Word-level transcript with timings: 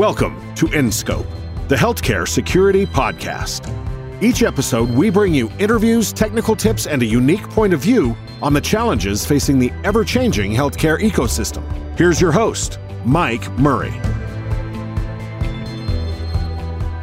Welcome 0.00 0.54
to 0.54 0.64
InScope, 0.64 1.26
the 1.68 1.76
healthcare 1.76 2.26
security 2.26 2.86
podcast. 2.86 3.68
Each 4.22 4.42
episode, 4.42 4.88
we 4.88 5.10
bring 5.10 5.34
you 5.34 5.50
interviews, 5.58 6.10
technical 6.10 6.56
tips, 6.56 6.86
and 6.86 7.02
a 7.02 7.04
unique 7.04 7.42
point 7.50 7.74
of 7.74 7.80
view 7.80 8.16
on 8.40 8.54
the 8.54 8.62
challenges 8.62 9.26
facing 9.26 9.58
the 9.58 9.70
ever 9.84 10.02
changing 10.02 10.52
healthcare 10.52 10.98
ecosystem. 10.98 11.62
Here's 11.98 12.18
your 12.18 12.32
host, 12.32 12.78
Mike 13.04 13.46
Murray. 13.58 13.92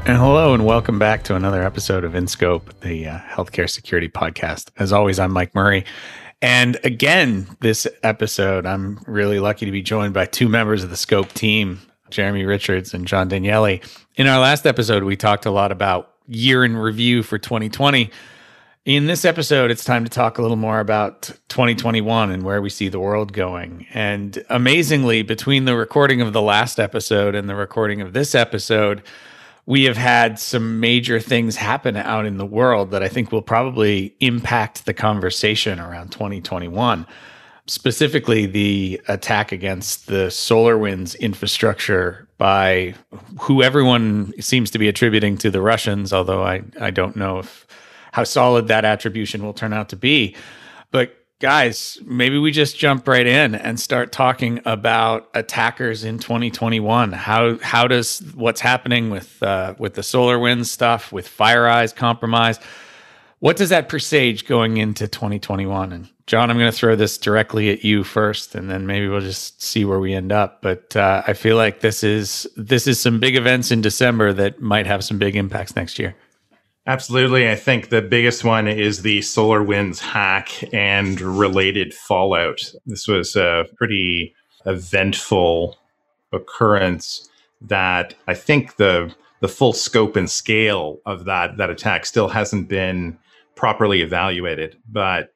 And 0.07 0.17
hello, 0.17 0.55
and 0.55 0.65
welcome 0.65 0.97
back 0.97 1.21
to 1.25 1.35
another 1.35 1.61
episode 1.61 2.03
of 2.03 2.13
InScope, 2.13 2.79
the 2.79 3.09
uh, 3.09 3.19
healthcare 3.19 3.69
security 3.69 4.09
podcast. 4.09 4.71
As 4.79 4.91
always, 4.91 5.19
I'm 5.19 5.31
Mike 5.31 5.53
Murray. 5.53 5.85
And 6.41 6.79
again, 6.83 7.45
this 7.59 7.85
episode, 8.01 8.65
I'm 8.65 8.97
really 9.05 9.39
lucky 9.39 9.67
to 9.67 9.71
be 9.71 9.83
joined 9.83 10.15
by 10.15 10.25
two 10.25 10.49
members 10.49 10.83
of 10.83 10.89
the 10.89 10.97
Scope 10.97 11.31
team 11.33 11.79
Jeremy 12.09 12.45
Richards 12.45 12.93
and 12.93 13.07
John 13.07 13.27
Daniele. 13.27 13.79
In 14.15 14.27
our 14.27 14.39
last 14.39 14.65
episode, 14.65 15.03
we 15.03 15.15
talked 15.15 15.45
a 15.45 15.51
lot 15.51 15.71
about 15.71 16.13
year 16.27 16.63
in 16.63 16.77
review 16.77 17.23
for 17.23 17.37
2020. 17.37 18.09
In 18.85 19.05
this 19.05 19.25
episode, 19.25 19.69
it's 19.69 19.83
time 19.83 20.05
to 20.05 20.09
talk 20.09 20.37
a 20.37 20.41
little 20.41 20.57
more 20.57 20.79
about 20.79 21.23
2021 21.49 22.31
and 22.31 22.43
where 22.43 22.61
we 22.61 22.69
see 22.69 22.87
the 22.87 22.99
world 22.99 23.33
going. 23.33 23.85
And 23.93 24.43
amazingly, 24.49 25.23
between 25.23 25.65
the 25.65 25.75
recording 25.75 26.21
of 26.21 26.31
the 26.31 26.41
last 26.41 26.79
episode 26.79 27.35
and 27.35 27.49
the 27.49 27.55
recording 27.55 27.99
of 27.99 28.13
this 28.13 28.33
episode, 28.33 29.03
we 29.65 29.83
have 29.83 29.97
had 29.97 30.39
some 30.39 30.79
major 30.79 31.19
things 31.19 31.57
happen 31.57 31.97
out 31.97 32.25
in 32.25 32.37
the 32.37 32.45
world 32.45 32.91
that 32.91 33.03
I 33.03 33.09
think 33.09 33.33
will 33.33 33.41
probably 33.41 34.15
impact 34.21 34.85
the 34.85 34.93
conversation 34.93 35.81
around 35.81 36.13
2021 36.13 37.05
specifically 37.67 38.45
the 38.45 39.01
attack 39.07 39.51
against 39.51 40.07
the 40.07 40.27
SolarWinds 40.27 41.19
infrastructure 41.19 42.27
by 42.37 42.95
who 43.41 43.61
everyone 43.61 44.33
seems 44.41 44.71
to 44.71 44.79
be 44.79 44.87
attributing 44.87 45.37
to 45.39 45.51
the 45.51 45.61
Russians, 45.61 46.13
although 46.13 46.43
I, 46.43 46.63
I 46.79 46.91
don't 46.91 47.15
know 47.15 47.39
if 47.39 47.67
how 48.13 48.23
solid 48.23 48.67
that 48.69 48.85
attribution 48.85 49.43
will 49.43 49.53
turn 49.53 49.73
out 49.73 49.89
to 49.89 49.95
be. 49.95 50.35
But 50.91 51.15
guys, 51.39 51.99
maybe 52.05 52.39
we 52.39 52.51
just 52.51 52.77
jump 52.77 53.07
right 53.07 53.27
in 53.27 53.53
and 53.53 53.79
start 53.79 54.11
talking 54.11 54.61
about 54.65 55.29
attackers 55.33 56.03
in 56.03 56.19
2021. 56.19 57.11
How 57.11 57.57
how 57.59 57.87
does 57.87 58.19
what's 58.33 58.61
happening 58.61 59.09
with 59.09 59.41
uh, 59.43 59.75
with 59.77 59.93
the 59.95 60.01
SolarWinds 60.01 60.67
stuff, 60.67 61.11
with 61.11 61.27
FireEye's 61.27 61.93
compromise? 61.93 62.59
What 63.39 63.55
does 63.55 63.69
that 63.69 63.87
presage 63.87 64.47
going 64.47 64.77
into 64.77 65.07
2021? 65.07 65.93
And 65.93 66.09
John, 66.25 66.49
I'm 66.49 66.57
going 66.57 66.71
to 66.71 66.77
throw 66.77 66.95
this 66.95 67.19
directly 67.19 67.69
at 67.69 67.83
you 67.83 68.03
first, 68.03 68.55
and 68.55 68.69
then 68.69 68.87
maybe 68.87 69.07
we'll 69.07 69.21
just 69.21 69.61
see 69.61 69.85
where 69.85 69.99
we 69.99 70.13
end 70.13 70.31
up. 70.31 70.61
But 70.63 70.95
uh, 70.95 71.21
I 71.27 71.33
feel 71.33 71.55
like 71.55 71.81
this 71.81 72.03
is 72.03 72.47
this 72.57 72.87
is 72.87 72.99
some 72.99 73.19
big 73.19 73.35
events 73.35 73.69
in 73.69 73.81
December 73.81 74.33
that 74.33 74.59
might 74.59 74.87
have 74.87 75.03
some 75.03 75.19
big 75.19 75.35
impacts 75.35 75.75
next 75.75 75.99
year. 75.99 76.15
Absolutely. 76.87 77.49
I 77.49 77.55
think 77.55 77.89
the 77.89 78.01
biggest 78.01 78.43
one 78.43 78.67
is 78.67 79.01
the 79.01 79.19
SolarWinds 79.19 79.99
hack 79.99 80.49
and 80.73 81.19
related 81.19 81.93
fallout. 81.93 82.61
This 82.85 83.07
was 83.07 83.35
a 83.35 83.65
pretty 83.75 84.33
eventful 84.65 85.77
occurrence 86.31 87.29
that 87.61 88.15
I 88.27 88.33
think 88.33 88.77
the 88.77 89.13
the 89.41 89.47
full 89.47 89.73
scope 89.73 90.15
and 90.15 90.29
scale 90.29 90.99
of 91.05 91.25
that 91.25 91.57
that 91.57 91.69
attack 91.69 92.05
still 92.07 92.29
hasn't 92.29 92.67
been 92.67 93.19
properly 93.57 94.01
evaluated. 94.01 94.77
But 94.89 95.33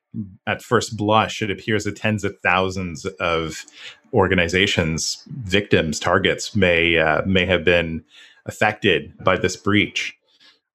at 0.48 0.62
first 0.62 0.96
blush, 0.96 1.42
it 1.42 1.52
appears 1.52 1.84
that 1.84 1.96
tens 1.96 2.24
of 2.24 2.38
thousands 2.40 3.06
of 3.20 3.66
organizations, 4.14 5.24
victims, 5.28 6.00
targets 6.00 6.56
may 6.56 6.98
uh, 6.98 7.24
may 7.26 7.46
have 7.46 7.64
been 7.64 8.04
affected 8.46 9.14
by 9.24 9.38
this 9.38 9.56
breach. 9.56 10.16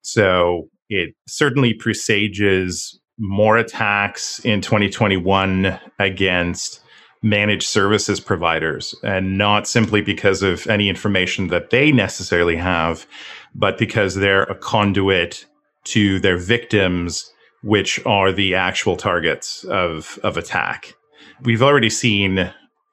So 0.01 0.69
it 0.89 1.15
certainly 1.27 1.73
presages 1.73 2.99
more 3.19 3.57
attacks 3.57 4.39
in 4.39 4.61
2021 4.61 5.79
against 5.99 6.81
managed 7.23 7.67
services 7.67 8.19
providers, 8.19 8.95
and 9.03 9.37
not 9.37 9.67
simply 9.67 10.01
because 10.01 10.43
of 10.43 10.67
any 10.67 10.87
information 10.87 11.47
that 11.47 11.71
they 11.71 11.91
necessarily 11.91 12.55
have, 12.55 13.07
but 13.55 13.77
because 13.77 14.15
they're 14.15 14.43
a 14.43 14.55
conduit 14.55 15.45
to 15.83 16.19
their 16.19 16.37
victims 16.37 17.31
which 17.67 17.99
are 18.05 18.31
the 18.31 18.55
actual 18.55 18.95
targets 18.95 19.65
of, 19.65 20.17
of 20.23 20.37
attack. 20.37 20.93
We've 21.41 21.61
already 21.61 21.89
seen, 21.89 22.49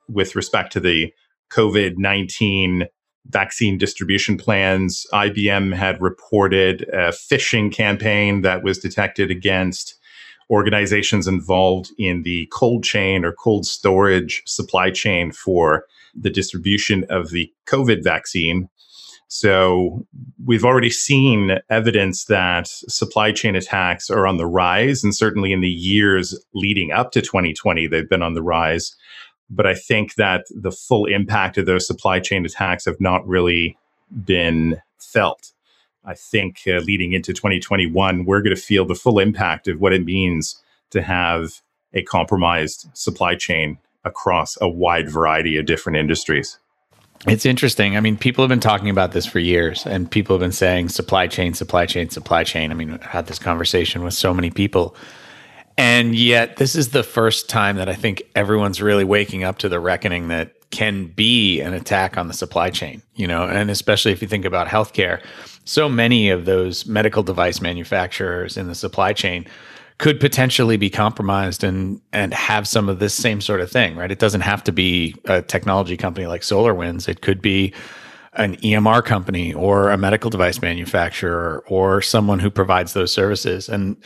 with 0.08 0.34
respect 0.34 0.72
to 0.72 0.80
the 0.80 1.12
COVID 1.52 1.94
19 1.96 2.88
vaccine 3.26 3.78
distribution 3.78 4.36
plans, 4.36 5.06
IBM 5.12 5.76
had 5.76 6.02
reported 6.02 6.82
a 6.92 7.10
phishing 7.10 7.72
campaign 7.72 8.42
that 8.42 8.64
was 8.64 8.78
detected 8.78 9.30
against 9.30 9.94
organizations 10.50 11.28
involved 11.28 11.92
in 11.96 12.24
the 12.24 12.48
cold 12.52 12.82
chain 12.82 13.24
or 13.24 13.32
cold 13.32 13.66
storage 13.66 14.42
supply 14.44 14.91
chain 14.91 15.30
for 15.30 15.84
the 16.16 16.30
distribution 16.30 17.04
of 17.08 17.30
the 17.30 17.48
COVID 17.66 18.02
vaccine. 18.02 18.68
So 19.34 20.06
we've 20.47 20.65
already 20.65 20.91
seen 20.91 21.59
evidence 21.69 22.27
that 22.27 22.69
supply 22.69 23.33
chain 23.33 23.56
attacks 23.56 24.09
are 24.09 24.28
on 24.28 24.37
the 24.37 24.47
rise. 24.47 25.03
And 25.03 25.12
certainly 25.12 25.53
in 25.53 25.61
the 25.61 25.69
years 25.69 26.39
leading 26.55 26.93
up 26.93 27.11
to 27.11 27.21
2020, 27.21 27.89
they've 27.89 28.09
been 28.09 28.22
on 28.22 28.34
the 28.34 28.45
rise. 28.45 28.95
But 29.50 29.67
I 29.67 29.75
think 29.75 30.15
that 30.15 30.45
the 30.55 30.71
full 30.71 31.06
impact 31.06 31.59
of 31.59 31.67
those 31.67 31.84
supply 31.84 32.21
chain 32.21 32.47
attacks 32.47 32.84
have 32.84 33.00
not 33.00 33.27
really 33.27 33.77
been 34.25 34.81
felt. 35.00 35.51
I 36.05 36.15
think 36.15 36.61
uh, 36.69 36.78
leading 36.78 37.12
into 37.12 37.33
2021, 37.33 38.27
we're 38.27 38.41
going 38.41 38.55
to 38.55 38.62
feel 38.62 38.87
the 38.87 38.95
full 38.95 39.19
impact 39.19 39.66
of 39.66 39.81
what 39.81 39.93
it 39.93 40.05
means 40.05 40.62
to 40.91 41.03
have 41.03 41.61
a 41.93 42.05
compromised 42.05 42.89
supply 42.95 43.34
chain 43.34 43.78
across 44.05 44.56
a 44.61 44.69
wide 44.69 45.11
variety 45.11 45.56
of 45.56 45.66
different 45.66 45.99
industries. 45.99 46.61
It's 47.26 47.46
interesting. 47.46 47.96
I 47.96 48.00
mean, 48.00 48.18
people 48.18 48.42
have 48.42 48.50
been 48.50 48.60
talking 48.60 48.90
about 48.90 49.12
this 49.12 49.24
for 49.24 49.38
years, 49.38 49.86
and 49.86 50.10
people 50.10 50.34
have 50.36 50.40
been 50.40 50.52
saying 50.52 50.90
supply 50.90 51.26
chain, 51.26 51.54
supply 51.54 51.86
chain, 51.86 52.10
supply 52.10 52.44
chain. 52.44 52.70
I 52.70 52.74
mean, 52.74 52.92
I've 52.92 53.02
had 53.02 53.26
this 53.26 53.38
conversation 53.38 54.02
with 54.02 54.14
so 54.14 54.34
many 54.34 54.50
people. 54.50 54.94
And 55.76 56.14
yet, 56.14 56.56
this 56.56 56.76
is 56.76 56.90
the 56.90 57.02
first 57.02 57.48
time 57.48 57.76
that 57.76 57.88
I 57.88 57.94
think 57.94 58.22
everyone's 58.34 58.80
really 58.80 59.04
waking 59.04 59.42
up 59.42 59.58
to 59.58 59.68
the 59.68 59.80
reckoning 59.80 60.28
that 60.28 60.52
can 60.70 61.06
be 61.06 61.60
an 61.60 61.72
attack 61.72 62.16
on 62.18 62.28
the 62.28 62.34
supply 62.34 62.70
chain, 62.70 63.02
you 63.14 63.26
know, 63.26 63.44
and 63.44 63.70
especially 63.70 64.12
if 64.12 64.20
you 64.20 64.28
think 64.28 64.44
about 64.44 64.66
healthcare, 64.66 65.22
so 65.64 65.88
many 65.88 66.30
of 66.30 66.44
those 66.44 66.84
medical 66.86 67.22
device 67.22 67.60
manufacturers 67.60 68.56
in 68.56 68.66
the 68.66 68.74
supply 68.74 69.12
chain 69.12 69.46
could 69.99 70.19
potentially 70.19 70.77
be 70.77 70.91
compromised 70.91 71.62
and 71.62 72.00
and 72.12 72.34
have 72.34 72.66
some 72.66 72.88
of 72.88 72.99
this 72.99 73.15
same 73.15 73.41
sort 73.41 73.60
of 73.60 73.71
thing, 73.71 73.97
right? 73.97 74.10
It 74.10 74.19
doesn't 74.19 74.41
have 74.41 74.65
to 74.65 74.72
be 74.72 75.15
a 75.27 75.43
technology 75.43 75.97
company 75.97 76.27
like 76.27 76.43
SolarWinds. 76.43 77.09
It 77.09 77.21
could 77.21 77.41
be 77.41 77.72
an 78.34 78.56
EMR 78.56 79.04
company 79.04 79.54
or 79.54 79.91
a 79.91 79.97
medical 79.97 80.31
device 80.31 80.60
manufacturer 80.60 81.65
or 81.69 82.03
someone 82.03 82.41
who 82.41 82.50
provides 82.50 82.93
those 82.93 83.12
services. 83.12 83.69
And 83.69 83.97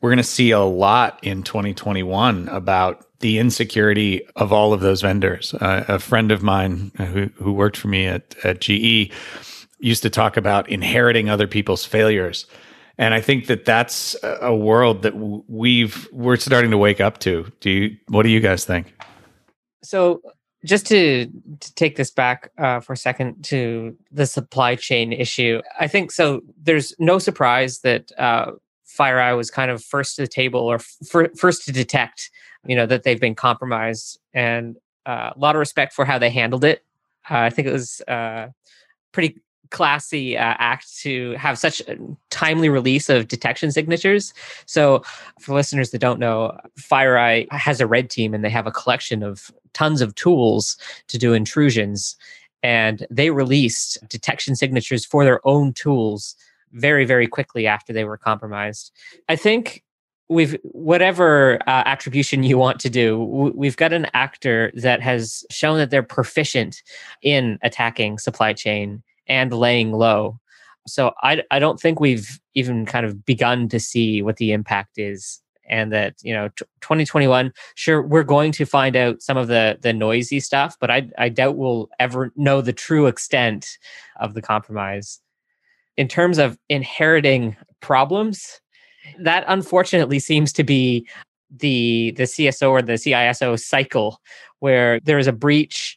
we're 0.00 0.10
going 0.10 0.16
to 0.18 0.24
see 0.24 0.50
a 0.50 0.60
lot 0.60 1.20
in 1.22 1.42
2021 1.42 2.48
about 2.48 3.06
the 3.20 3.38
insecurity 3.38 4.26
of 4.36 4.52
all 4.52 4.72
of 4.72 4.80
those 4.80 5.02
vendors. 5.02 5.54
Uh, 5.54 5.84
a 5.88 5.98
friend 5.98 6.32
of 6.32 6.42
mine 6.42 6.90
who, 6.96 7.30
who 7.36 7.52
worked 7.52 7.76
for 7.76 7.88
me 7.88 8.06
at, 8.06 8.34
at 8.44 8.60
GE 8.60 9.12
used 9.78 10.02
to 10.02 10.10
talk 10.10 10.36
about 10.36 10.68
inheriting 10.68 11.30
other 11.30 11.46
people's 11.46 11.84
failures 11.84 12.46
and 12.98 13.12
I 13.12 13.20
think 13.20 13.46
that 13.46 13.64
that's 13.64 14.16
a 14.22 14.54
world 14.54 15.02
that 15.02 15.14
we've 15.16 16.08
we're 16.12 16.36
starting 16.36 16.70
to 16.70 16.78
wake 16.78 17.00
up 17.00 17.18
to. 17.20 17.50
Do 17.60 17.70
you? 17.70 17.96
What 18.08 18.22
do 18.22 18.30
you 18.30 18.40
guys 18.40 18.64
think? 18.64 18.94
So, 19.82 20.22
just 20.64 20.86
to 20.86 21.26
to 21.60 21.74
take 21.74 21.96
this 21.96 22.10
back 22.10 22.50
uh, 22.58 22.80
for 22.80 22.94
a 22.94 22.96
second 22.96 23.44
to 23.44 23.96
the 24.10 24.26
supply 24.26 24.76
chain 24.76 25.12
issue, 25.12 25.60
I 25.78 25.88
think 25.88 26.10
so. 26.10 26.40
There's 26.62 26.94
no 26.98 27.18
surprise 27.18 27.80
that 27.80 28.12
uh, 28.18 28.52
FireEye 28.88 29.36
was 29.36 29.50
kind 29.50 29.70
of 29.70 29.84
first 29.84 30.16
to 30.16 30.22
the 30.22 30.28
table 30.28 30.60
or 30.60 30.76
f- 30.76 31.36
first 31.36 31.66
to 31.66 31.72
detect, 31.72 32.30
you 32.64 32.74
know, 32.74 32.86
that 32.86 33.02
they've 33.02 33.20
been 33.20 33.34
compromised, 33.34 34.18
and 34.32 34.76
uh, 35.04 35.32
a 35.36 35.38
lot 35.38 35.54
of 35.54 35.60
respect 35.60 35.92
for 35.92 36.06
how 36.06 36.18
they 36.18 36.30
handled 36.30 36.64
it. 36.64 36.82
Uh, 37.30 37.40
I 37.40 37.50
think 37.50 37.68
it 37.68 37.72
was 37.72 38.00
uh, 38.08 38.48
pretty 39.12 39.40
classy 39.70 40.36
uh, 40.36 40.54
act 40.58 40.98
to 40.98 41.32
have 41.32 41.58
such 41.58 41.80
a 41.82 41.96
timely 42.30 42.68
release 42.68 43.08
of 43.08 43.28
detection 43.28 43.70
signatures. 43.72 44.32
So, 44.66 45.02
for 45.40 45.54
listeners 45.54 45.90
that 45.90 45.98
don't 45.98 46.20
know, 46.20 46.58
FireEye 46.78 47.50
has 47.52 47.80
a 47.80 47.86
red 47.86 48.10
team 48.10 48.34
and 48.34 48.44
they 48.44 48.50
have 48.50 48.66
a 48.66 48.72
collection 48.72 49.22
of 49.22 49.50
tons 49.72 50.00
of 50.00 50.14
tools 50.14 50.76
to 51.08 51.18
do 51.18 51.32
intrusions. 51.32 52.16
And 52.62 53.06
they 53.10 53.30
released 53.30 53.98
detection 54.08 54.56
signatures 54.56 55.04
for 55.04 55.24
their 55.24 55.46
own 55.46 55.72
tools 55.72 56.34
very, 56.72 57.04
very 57.04 57.26
quickly 57.26 57.66
after 57.66 57.92
they 57.92 58.04
were 58.04 58.16
compromised. 58.16 58.92
I 59.28 59.36
think 59.36 59.84
we've 60.28 60.58
whatever 60.62 61.58
uh, 61.68 61.82
attribution 61.86 62.42
you 62.42 62.58
want 62.58 62.80
to 62.80 62.90
do 62.90 63.22
we've 63.54 63.76
got 63.76 63.92
an 63.92 64.06
actor 64.12 64.72
that 64.74 65.00
has 65.00 65.44
shown 65.50 65.78
that 65.78 65.90
they're 65.90 66.02
proficient 66.02 66.82
in 67.22 67.58
attacking 67.62 68.18
supply 68.18 68.52
chain 68.52 69.02
and 69.28 69.52
laying 69.52 69.92
low. 69.92 70.38
So 70.86 71.12
I, 71.22 71.42
I 71.50 71.58
don't 71.58 71.80
think 71.80 71.98
we've 71.98 72.40
even 72.54 72.86
kind 72.86 73.04
of 73.04 73.24
begun 73.24 73.68
to 73.70 73.80
see 73.80 74.22
what 74.22 74.36
the 74.36 74.52
impact 74.52 74.98
is 74.98 75.40
and 75.68 75.92
that 75.92 76.14
you 76.22 76.32
know 76.32 76.48
t- 76.48 76.64
2021 76.80 77.52
sure 77.74 78.02
we're 78.02 78.22
going 78.22 78.52
to 78.52 78.64
find 78.64 78.94
out 78.94 79.20
some 79.20 79.36
of 79.36 79.48
the 79.48 79.76
the 79.82 79.92
noisy 79.92 80.38
stuff 80.38 80.76
but 80.80 80.92
I, 80.92 81.10
I 81.18 81.28
doubt 81.28 81.56
we'll 81.56 81.88
ever 81.98 82.32
know 82.36 82.60
the 82.60 82.72
true 82.72 83.06
extent 83.06 83.78
of 84.20 84.34
the 84.34 84.42
compromise 84.42 85.20
in 85.96 86.08
terms 86.08 86.38
of 86.38 86.58
inheriting 86.68 87.56
problems 87.80 88.60
that 89.18 89.44
unfortunately 89.48 90.18
seems 90.18 90.52
to 90.52 90.64
be 90.64 91.06
the 91.50 92.12
the 92.16 92.24
CSO 92.24 92.70
or 92.70 92.82
the 92.82 92.94
CISO 92.94 93.58
cycle 93.58 94.20
where 94.58 95.00
there 95.00 95.18
is 95.18 95.26
a 95.26 95.32
breach 95.32 95.96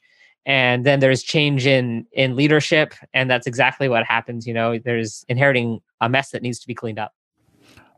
and 0.49 0.83
then 0.83 0.99
there's 0.99 1.21
change 1.21 1.67
in 1.67 2.07
in 2.11 2.35
leadership 2.35 2.95
and 3.13 3.29
that's 3.29 3.45
exactly 3.45 3.87
what 3.87 4.03
happens 4.03 4.47
you 4.47 4.53
know 4.53 4.77
there's 4.79 5.23
inheriting 5.29 5.79
a 6.01 6.09
mess 6.09 6.31
that 6.31 6.41
needs 6.41 6.59
to 6.59 6.67
be 6.67 6.73
cleaned 6.73 6.99
up. 6.99 7.13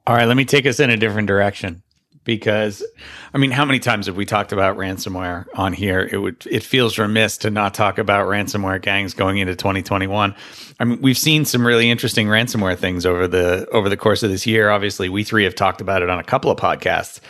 All 0.06 0.16
right 0.16 0.28
let 0.28 0.38
me 0.38 0.46
take 0.46 0.68
us 0.68 0.80
in 0.80 0.90
a 0.92 0.98
different 0.98 1.28
direction 1.28 1.82
because 2.24 2.86
i 3.34 3.38
mean 3.40 3.50
how 3.50 3.66
many 3.66 3.80
times 3.80 4.06
have 4.06 4.16
we 4.16 4.26
talked 4.26 4.52
about 4.52 4.78
ransomware 4.78 5.46
on 5.56 5.74
here? 5.74 6.08
It 6.12 6.18
would 6.18 6.46
it 6.46 6.62
feels 6.62 7.00
remiss 7.00 7.38
to 7.40 7.50
not 7.50 7.74
talk 7.74 7.98
about 7.98 8.28
ransomware 8.28 8.82
gangs 8.82 9.14
going 9.14 9.38
into 9.38 9.56
2021 9.56 10.36
i 10.80 10.84
mean 10.84 11.02
we've 11.02 11.18
seen 11.18 11.46
some 11.46 11.66
really 11.66 11.90
interesting 11.90 12.28
ransomware 12.28 12.78
things 12.78 13.06
over 13.06 13.28
the 13.28 13.68
over 13.72 13.88
the 13.88 13.98
course 13.98 14.24
of 14.24 14.30
this 14.30 14.46
year. 14.46 14.70
Obviously 14.70 15.08
we 15.08 15.24
three 15.24 15.46
have 15.46 15.56
talked 15.56 15.80
about 15.80 16.02
it 16.02 16.10
on 16.10 16.20
a 16.20 16.24
couple 16.24 16.52
of 16.52 16.60
podcasts. 16.60 17.22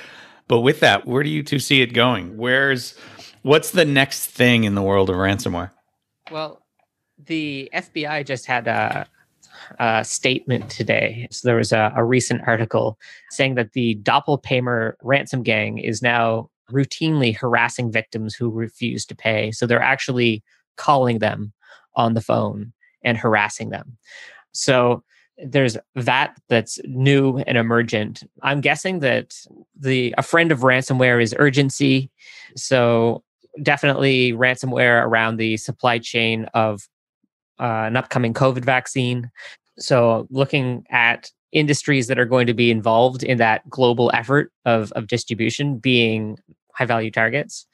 But 0.48 0.62
with 0.62 0.80
that 0.80 1.06
where 1.06 1.22
do 1.22 1.30
you 1.30 1.44
two 1.44 1.60
see 1.60 1.82
it 1.82 1.94
going? 1.94 2.38
Where's 2.38 2.96
what's 3.42 3.72
the 3.72 3.86
next 3.86 4.28
thing 4.28 4.64
in 4.64 4.76
the 4.76 4.82
world 4.82 5.10
of 5.10 5.16
ransomware 5.16 5.72
well 6.32 6.62
the 7.26 7.70
fbi 7.74 8.26
just 8.26 8.46
had 8.46 8.68
a 8.68 9.06
uh, 9.80 10.04
statement 10.04 10.70
today. 10.70 11.28
So 11.32 11.48
there 11.48 11.58
was 11.58 11.72
a, 11.72 11.92
a 11.96 12.04
recent 12.04 12.42
article 12.48 12.98
saying 13.30 13.56
that 13.56 13.74
the 13.74 13.96
Doppelpaymer 14.04 14.94
ransom 15.02 15.44
gang 15.44 15.78
is 15.78 16.02
now 16.02 16.50
routinely 16.72 17.36
harassing 17.36 17.92
victims 17.92 18.34
who 18.34 18.50
refuse 18.50 19.06
to 19.06 19.16
pay. 19.16 19.52
So 19.52 19.66
they're 19.66 19.82
actually 19.82 20.44
calling 20.78 21.20
them 21.20 21.54
on 21.96 22.14
the 22.14 22.22
phone 22.22 22.74
and 23.04 23.18
harassing 23.18 23.70
them. 23.70 23.98
So 24.54 25.04
there's 25.44 25.78
that 25.96 26.40
that's 26.50 26.80
new 26.86 27.40
and 27.40 27.58
emergent. 27.58 28.24
I'm 28.44 28.62
guessing 28.62 29.00
that 29.00 29.36
the 29.78 30.14
a 30.18 30.24
friend 30.24 30.52
of 30.52 30.60
ransomware 30.60 31.22
is 31.22 31.36
urgency. 31.38 32.12
So 32.56 33.24
definitely 33.62 34.34
ransomware 34.34 35.04
around 35.06 35.38
the 35.38 35.58
supply 35.58 36.00
chain 36.00 36.46
of 36.54 36.88
uh, 37.60 37.86
an 37.88 37.98
upcoming 37.98 38.34
COVID 38.34 38.64
vaccine. 38.66 39.30
So, 39.78 40.28
looking 40.30 40.86
at 40.90 41.32
industries 41.52 42.08
that 42.08 42.20
are 42.20 42.26
going 42.26 42.48
to 42.48 42.54
be 42.54 42.72
involved 42.72 43.24
in 43.24 43.38
that 43.38 43.70
global 43.70 44.12
effort 44.14 44.52
of, 44.66 44.92
of 44.94 45.08
distribution 45.08 45.78
being 45.78 46.38
high 46.74 46.86
value 46.86 47.12
targets. 47.12 47.66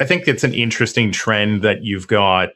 I 0.00 0.04
think 0.04 0.28
it's 0.28 0.44
an 0.44 0.52
interesting 0.52 1.10
trend 1.12 1.62
that 1.62 1.82
you've 1.82 2.08
got 2.08 2.50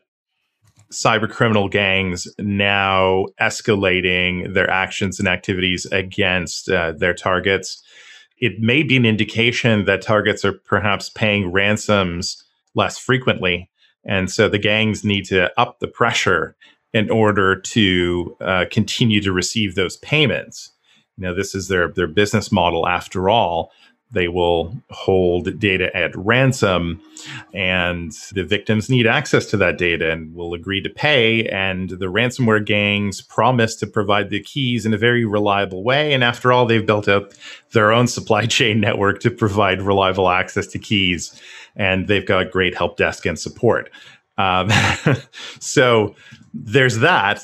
cyber 0.93 1.31
criminal 1.31 1.69
gangs 1.69 2.29
now 2.39 3.27
escalating 3.41 4.53
their 4.55 4.69
actions 4.69 5.19
and 5.19 5.29
activities 5.29 5.87
against 5.87 6.69
uh, 6.69 6.93
their 6.93 7.15
targets. 7.15 7.83
It 8.39 8.61
may 8.61 8.83
be 8.83 8.97
an 8.97 9.07
indication 9.07 9.85
that 9.85 10.03
targets 10.03 10.45
are 10.45 10.53
perhaps 10.53 11.09
paying 11.09 11.53
ransoms 11.53 12.43
less 12.75 12.99
frequently 12.99 13.71
and 14.05 14.31
so 14.31 14.49
the 14.49 14.59
gangs 14.59 15.05
need 15.05 15.25
to 15.27 15.51
up 15.61 15.79
the 15.81 15.89
pressure 15.89 16.57
in 16.93 17.11
order 17.11 17.61
to 17.61 18.37
uh, 18.41 18.65
continue 18.71 19.21
to 19.21 19.33
receive 19.33 19.75
those 19.75 19.97
payments. 19.99 20.73
You 21.17 21.27
know, 21.27 21.35
this 21.35 21.55
is 21.55 21.69
their 21.69 21.89
their 21.89 22.07
business 22.07 22.51
model 22.51 22.89
after 22.89 23.29
all. 23.29 23.73
They 24.13 24.29
will 24.29 24.77
hold 24.91 25.59
data 25.59 25.95
at 25.97 26.15
ransom, 26.17 27.01
and 27.55 28.13
the 28.33 28.45
victims 28.45 28.91
need 28.91 29.07
access 29.07 29.47
to 29.47 29.57
that 29.59 29.79
data 29.79 30.11
and 30.11 30.35
will 30.35 30.55
agree 30.55 30.81
to 30.83 30.91
pay. 30.91 31.47
And 31.47 31.91
the 31.91 32.07
ransomware 32.07 32.65
gangs 32.65 33.21
promise 33.21 33.77
to 33.77 33.87
provide 33.87 34.31
the 34.31 34.41
keys 34.41 34.85
in 34.85 34.95
a 34.95 34.99
very 34.99 35.25
reliable 35.25 35.85
way. 35.85 36.13
And 36.13 36.25
after 36.25 36.53
all, 36.53 36.67
they've 36.67 36.85
built 36.85 37.09
up 37.09 37.33
their 37.73 37.93
own 37.93 38.07
supply 38.07 38.47
chain 38.47 38.81
network 38.81 39.21
to 39.21 39.31
provide 39.31 39.83
reliable 39.83 40.29
access 40.29 40.67
to 40.69 40.79
keys 40.79 41.41
and 41.77 42.09
they've 42.09 42.27
got 42.27 42.51
great 42.51 42.77
help 42.77 42.97
desk 42.97 43.27
and 43.27 43.39
support. 43.39 43.91
Um, 44.39 44.71
so 45.61 46.15
there's 46.55 46.99
that, 46.99 47.43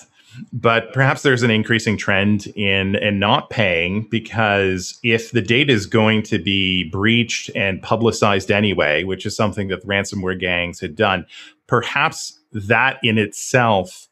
but 0.53 0.93
perhaps 0.93 1.23
there's 1.23 1.43
an 1.43 1.51
increasing 1.51 1.97
trend 1.97 2.47
in 2.49 2.97
in 2.97 3.19
not 3.19 3.51
paying 3.51 4.07
because 4.11 4.99
if 5.03 5.31
the 5.33 5.43
data 5.43 5.73
is 5.73 5.87
going 5.87 6.23
to 6.25 6.39
be 6.39 6.89
breached 6.91 7.51
and 7.55 7.83
publicized 7.83 8.51
anyway, 8.51 9.05
which 9.05 9.27
is 9.27 9.37
something 9.37 9.69
that 9.69 9.87
ransomware 9.87 10.39
gangs 10.39 10.81
had 10.81 10.97
done, 10.97 11.27
perhaps 11.67 12.39
that 12.53 12.99
in 13.03 13.19
itself 13.19 14.09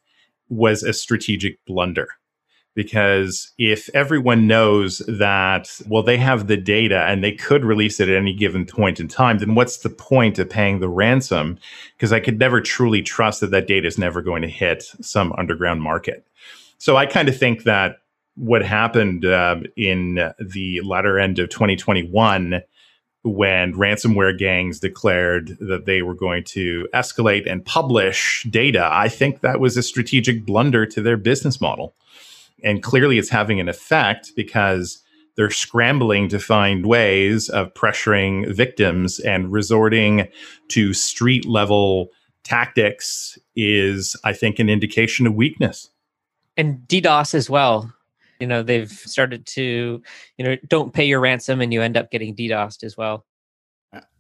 was 0.49 0.83
a 0.83 0.93
strategic 0.93 1.65
blunder 1.67 2.09
because 2.75 3.53
if 3.59 3.89
everyone 3.95 4.47
knows 4.47 4.99
that 5.07 5.71
well 5.89 6.03
they 6.03 6.17
have 6.17 6.47
the 6.47 6.57
data 6.57 7.05
and 7.05 7.23
they 7.23 7.33
could 7.33 7.65
release 7.65 8.01
it 8.01 8.09
at 8.09 8.17
any 8.17 8.35
given 8.35 8.67
point 8.67 9.01
in 9.01 9.09
time 9.09 9.39
then 9.39 9.55
what's 9.55 9.79
the 9.79 9.91
point 9.91 10.39
of 10.39 10.51
paying 10.51 10.81
the 10.81 10.89
ransom? 10.89 11.59
Because 11.97 12.13
i 12.13 12.21
could 12.21 12.39
never 12.39 12.61
truly 12.61 13.03
trust 13.03 13.41
that 13.41 13.51
that 13.51 13.67
data 13.67 13.87
is 13.87 13.99
never 13.99 14.23
going 14.23 14.43
to 14.43 14.49
hit 14.49 14.83
some 15.01 15.33
underground 15.39 15.83
market. 15.83 16.27
So 16.79 16.97
i 16.97 17.07
kind 17.07 17.29
of 17.29 17.39
think 17.39 17.65
that 17.65 17.99
what 18.37 18.65
happened 18.65 19.25
uh, 19.25 19.57
in 19.77 20.33
the 20.41 20.81
latter 20.83 21.21
end 21.21 21.39
of 21.39 21.49
2021 21.51 22.63
when 23.23 23.73
ransomware 23.73 24.37
gangs 24.37 24.81
declared 24.81 25.57
that 25.59 25.87
they 25.87 26.03
were 26.03 26.15
going 26.15 26.45
to 26.45 26.87
escalate 26.93 27.51
and 27.51 27.65
publish 27.65 28.47
data 28.51 28.87
i 28.93 29.09
think 29.09 29.41
that 29.41 29.61
was 29.61 29.77
a 29.77 29.83
strategic 29.83 30.45
blunder 30.45 30.85
to 30.85 31.01
their 31.01 31.17
business 31.17 31.59
model 31.61 31.95
and 32.65 32.83
clearly 32.83 33.19
it's 33.19 33.29
having 33.29 33.61
an 33.61 33.69
effect 33.69 34.33
because 34.35 35.03
they're 35.37 35.51
scrambling 35.51 36.29
to 36.29 36.39
find 36.39 36.87
ways 36.87 37.49
of 37.49 37.73
pressuring 37.75 38.53
victims 38.53 39.21
and 39.21 39.53
resorting 39.53 40.29
to 40.69 40.93
street 40.93 41.45
level 41.45 42.09
tactics 42.45 43.39
is, 43.57 44.17
I 44.25 44.33
think, 44.33 44.59
an 44.59 44.69
indication 44.69 45.27
of 45.27 45.35
weakness. 45.35 45.91
And 46.57 46.79
DDoS 46.87 47.35
as 47.35 47.51
well. 47.51 47.93
You 48.41 48.47
know, 48.47 48.63
they've 48.63 48.91
started 48.91 49.47
to, 49.47 50.03
you 50.39 50.45
know, 50.45 50.57
don't 50.69 50.93
pay 50.93 51.05
your 51.05 51.21
ransom 51.21 51.61
and 51.61 51.73
you 51.73 51.83
end 51.83 51.97
up 51.97 52.11
getting 52.11 52.35
DDoSed 52.35 52.85
as 52.85 52.97
well. 52.97 53.25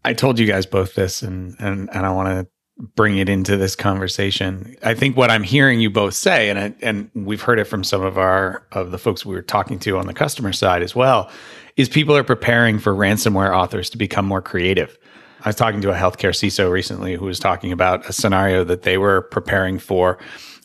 I 0.04 0.12
told 0.12 0.38
you 0.38 0.47
guys 0.47 0.66
both 0.66 0.95
this, 0.95 1.23
and 1.23 1.57
and 1.59 1.88
and 1.92 2.07
I 2.07 2.12
want 2.12 2.28
to 2.28 2.47
bring 2.78 3.19
it 3.19 3.28
into 3.28 3.57
this 3.57 3.76
conversation. 3.76 4.76
I 4.83 4.95
think 4.95 5.16
what 5.16 5.31
I'm 5.31 5.45
hearing 5.45 5.81
you 5.81 5.90
both 5.90 6.14
say, 6.14 6.50
and 6.50 6.59
I, 6.59 6.75
and 6.83 7.11
we've 7.14 7.43
heard 7.43 7.59
it 7.59 7.64
from 7.64 7.85
some 7.85 8.02
of 8.02 8.19
our 8.19 8.66
of 8.73 8.90
the 8.90 8.99
folks 8.99 9.25
we 9.25 9.35
were 9.35 9.43
talking 9.43 9.78
to 9.81 9.97
on 9.99 10.07
the 10.07 10.14
customer 10.14 10.52
side 10.52 10.83
as 10.83 10.95
well, 10.95 11.31
is 11.76 11.88
people 11.88 12.16
are 12.16 12.25
preparing 12.25 12.78
for 12.78 12.93
ransomware 12.93 13.57
authors 13.57 13.90
to 13.90 13.99
become 13.99 14.26
more 14.26 14.43
creative. 14.43 14.99
I 15.45 15.50
was 15.50 15.57
talking 15.57 15.83
to 15.83 15.90
a 15.90 15.95
healthcare 15.95 16.31
CISO 16.31 16.71
recently 16.71 17.14
who 17.14 17.26
was 17.26 17.38
talking 17.38 17.71
about 17.71 18.09
a 18.09 18.12
scenario 18.12 18.64
that 18.64 18.83
they 18.83 18.99
were 18.99 19.23
preparing 19.23 19.78
for, 19.78 20.19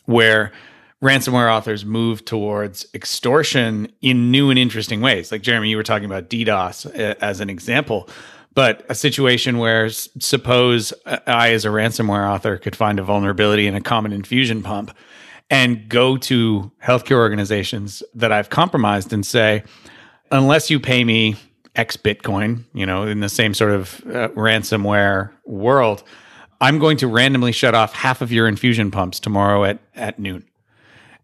where 0.06 0.52
ransomware 1.02 1.52
authors 1.52 1.84
move 1.84 2.24
towards 2.24 2.86
extortion 2.94 3.92
in 4.00 4.30
new 4.30 4.50
and 4.50 4.58
interesting 4.58 5.00
ways. 5.00 5.30
Like 5.30 5.42
Jeremy, 5.42 5.70
you 5.70 5.76
were 5.76 5.82
talking 5.82 6.06
about 6.06 6.28
DDoS 6.28 6.86
uh, 6.86 7.14
as 7.20 7.40
an 7.40 7.50
example 7.50 8.08
but 8.54 8.84
a 8.88 8.94
situation 8.94 9.58
where 9.58 9.88
suppose 9.90 10.92
I, 11.06 11.50
as 11.50 11.64
a 11.64 11.68
ransomware 11.68 12.28
author, 12.28 12.58
could 12.58 12.74
find 12.74 12.98
a 12.98 13.02
vulnerability 13.02 13.66
in 13.66 13.74
a 13.74 13.80
common 13.80 14.12
infusion 14.12 14.62
pump 14.62 14.96
and 15.50 15.88
go 15.88 16.16
to 16.16 16.70
healthcare 16.82 17.16
organizations 17.16 18.02
that 18.14 18.32
I've 18.32 18.50
compromised 18.50 19.12
and 19.12 19.24
say, 19.24 19.62
unless 20.30 20.70
you 20.70 20.80
pay 20.80 21.04
me 21.04 21.36
X 21.76 21.96
Bitcoin, 21.96 22.64
you 22.72 22.86
know, 22.86 23.04
in 23.04 23.20
the 23.20 23.28
same 23.28 23.54
sort 23.54 23.72
of 23.72 24.00
uh, 24.06 24.28
ransomware 24.30 25.30
world, 25.44 26.02
I'm 26.60 26.78
going 26.78 26.96
to 26.98 27.08
randomly 27.08 27.52
shut 27.52 27.74
off 27.74 27.94
half 27.94 28.20
of 28.20 28.32
your 28.32 28.46
infusion 28.46 28.90
pumps 28.90 29.20
tomorrow 29.20 29.64
at, 29.64 29.78
at 29.94 30.18
noon 30.18 30.44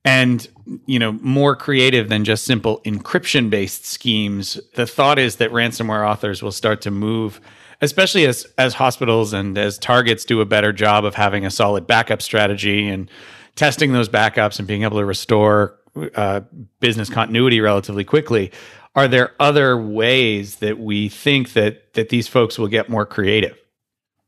and 0.07 0.49
you 0.87 0.99
know 0.99 1.13
more 1.21 1.55
creative 1.55 2.09
than 2.09 2.25
just 2.25 2.45
simple 2.45 2.81
encryption 2.87 3.51
based 3.51 3.85
schemes 3.85 4.59
the 4.75 4.87
thought 4.87 5.19
is 5.19 5.37
that 5.37 5.51
ransomware 5.51 6.09
authors 6.09 6.43
will 6.43 6.53
start 6.53 6.81
to 6.81 6.91
move 6.91 7.41
especially 7.81 8.25
as 8.25 8.47
as 8.57 8.75
hospitals 8.75 9.33
and 9.33 9.59
as 9.59 9.79
targets 9.79 10.25
do 10.25 10.41
a 10.41 10.47
better 10.47 10.73
job 10.73 11.05
of 11.05 11.15
having 11.15 11.45
a 11.45 11.51
solid 11.51 11.87
backup 11.87 12.23
strategy 12.23 12.89
and 12.89 13.11
testing 13.57 13.93
those 13.93 14.09
backups 14.09 14.59
and 14.59 14.69
being 14.69 14.83
able 14.83 14.99
to 14.99 15.05
restore 15.05 15.79
uh, 16.15 16.41
business 16.81 17.09
continuity 17.09 17.61
relatively 17.61 18.05
quickly. 18.05 18.53
Are 18.95 19.09
there 19.09 19.33
other 19.41 19.81
ways 19.81 20.57
that 20.57 20.79
we 20.79 21.09
think 21.09 21.53
that 21.53 21.95
that 21.95 22.11
these 22.11 22.29
folks 22.29 22.59
will 22.59 22.69
get 22.69 22.89
more 22.89 23.05
creative 23.05 23.59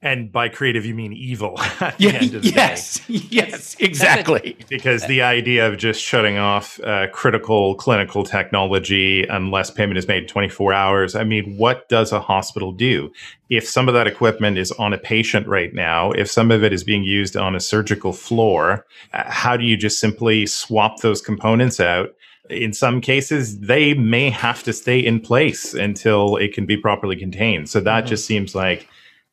And 0.00 0.30
by 0.30 0.48
creative, 0.48 0.86
you 0.86 0.94
mean 0.94 1.12
evil. 1.12 1.54
yeah, 1.98 2.22
yes, 2.22 3.00
yes, 3.08 3.74
exactly. 3.80 4.56
because 4.68 5.04
the 5.08 5.22
idea 5.22 5.68
of 5.68 5.76
just 5.76 6.00
shutting 6.00 6.38
off 6.38 6.78
uh, 6.84 7.08
critical 7.08 7.74
clinical 7.74 8.22
technology 8.22 9.24
unless 9.24 9.72
payment 9.72 9.98
is 9.98 10.06
made 10.06 10.28
24 10.28 10.72
hours. 10.72 11.16
I 11.16 11.24
mean, 11.24 11.56
what 11.56 11.88
does 11.88 12.12
a 12.12 12.20
hospital 12.20 12.70
do? 12.70 13.10
If 13.50 13.68
some 13.68 13.88
of 13.88 13.94
that 13.94 14.06
equipment 14.06 14.56
is 14.56 14.70
on 14.72 14.92
a 14.92 14.98
patient 14.98 15.48
right 15.48 15.74
now, 15.74 16.12
if 16.12 16.30
some 16.30 16.52
of 16.52 16.62
it 16.62 16.72
is 16.72 16.84
being 16.84 17.02
used 17.02 17.36
on 17.36 17.56
a 17.56 17.60
surgical 17.60 18.12
floor, 18.12 18.86
uh, 19.12 19.24
how 19.28 19.56
do 19.56 19.64
you 19.64 19.76
just 19.76 19.98
simply 19.98 20.46
swap 20.46 21.00
those 21.00 21.20
components 21.20 21.80
out? 21.80 22.10
in 22.50 22.72
some 22.72 23.02
cases, 23.02 23.60
they 23.60 23.92
may 23.92 24.30
have 24.30 24.62
to 24.62 24.72
stay 24.72 24.98
in 24.98 25.20
place 25.20 25.74
until 25.74 26.36
it 26.36 26.54
can 26.54 26.64
be 26.64 26.78
properly 26.78 27.14
contained. 27.14 27.68
So 27.68 27.78
that 27.80 28.04
mm-hmm. 28.04 28.08
just 28.08 28.26
seems 28.26 28.54
like 28.54 28.88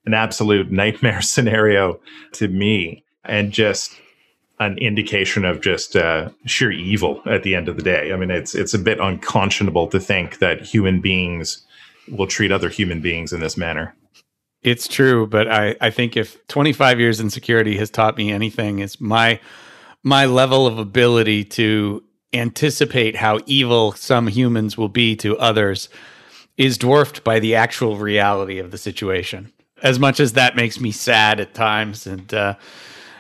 an 0.06 0.14
absolute 0.14 0.72
nightmare 0.72 1.22
scenario 1.34 2.00
to 2.34 2.48
me 2.48 3.04
and 3.24 3.52
just 3.52 4.00
an 4.60 4.78
indication 4.78 5.44
of 5.44 5.62
just 5.62 5.96
uh, 5.96 6.30
sheer 6.46 6.72
evil 6.72 7.22
at 7.26 7.44
the 7.44 7.56
end 7.56 7.68
of 7.68 7.76
the 7.76 7.84
day. 7.84 8.14
I 8.14 8.16
mean, 8.16 8.32
it's 8.32 8.56
it's 8.56 8.74
a 8.74 8.80
bit 8.80 9.00
unconscionable 9.00 9.88
to 9.88 10.00
think 10.00 10.40
that 10.40 10.62
human 10.62 11.02
beings 11.02 11.66
will 12.10 12.28
treat 12.28 12.52
other 12.52 12.70
human 12.70 13.02
beings 13.02 13.34
in 13.34 13.40
this 13.42 13.58
manner. 13.58 13.96
It's 14.62 14.88
true, 14.88 15.28
but 15.28 15.52
I, 15.52 15.76
I 15.82 15.90
think 15.90 16.18
if 16.18 16.46
25 16.48 17.00
years 17.00 17.20
in 17.20 17.30
security 17.30 17.78
has 17.78 17.90
taught 17.90 18.18
me 18.18 18.32
anything, 18.32 18.80
it's 18.80 19.00
my 19.02 19.40
my 20.04 20.26
level 20.26 20.68
of 20.68 20.80
ability 20.80 21.44
to 21.44 22.04
anticipate 22.32 23.16
how 23.16 23.40
evil 23.46 23.92
some 23.94 24.28
humans 24.28 24.78
will 24.78 24.90
be 24.90 25.16
to 25.18 25.38
others 25.38 25.90
is 26.58 26.78
dwarfed 26.78 27.24
by 27.24 27.40
the 27.40 27.56
actual 27.56 27.98
reality 27.98 28.60
of 28.60 28.72
the 28.72 28.78
situation 28.78 29.52
as 29.84 30.00
much 30.00 30.20
as 30.20 30.34
that 30.34 30.56
makes 30.56 30.80
me 30.80 30.92
sad 30.92 31.40
at 31.40 31.54
times. 31.54 32.08
And 32.08 32.34
uh, 32.34 32.56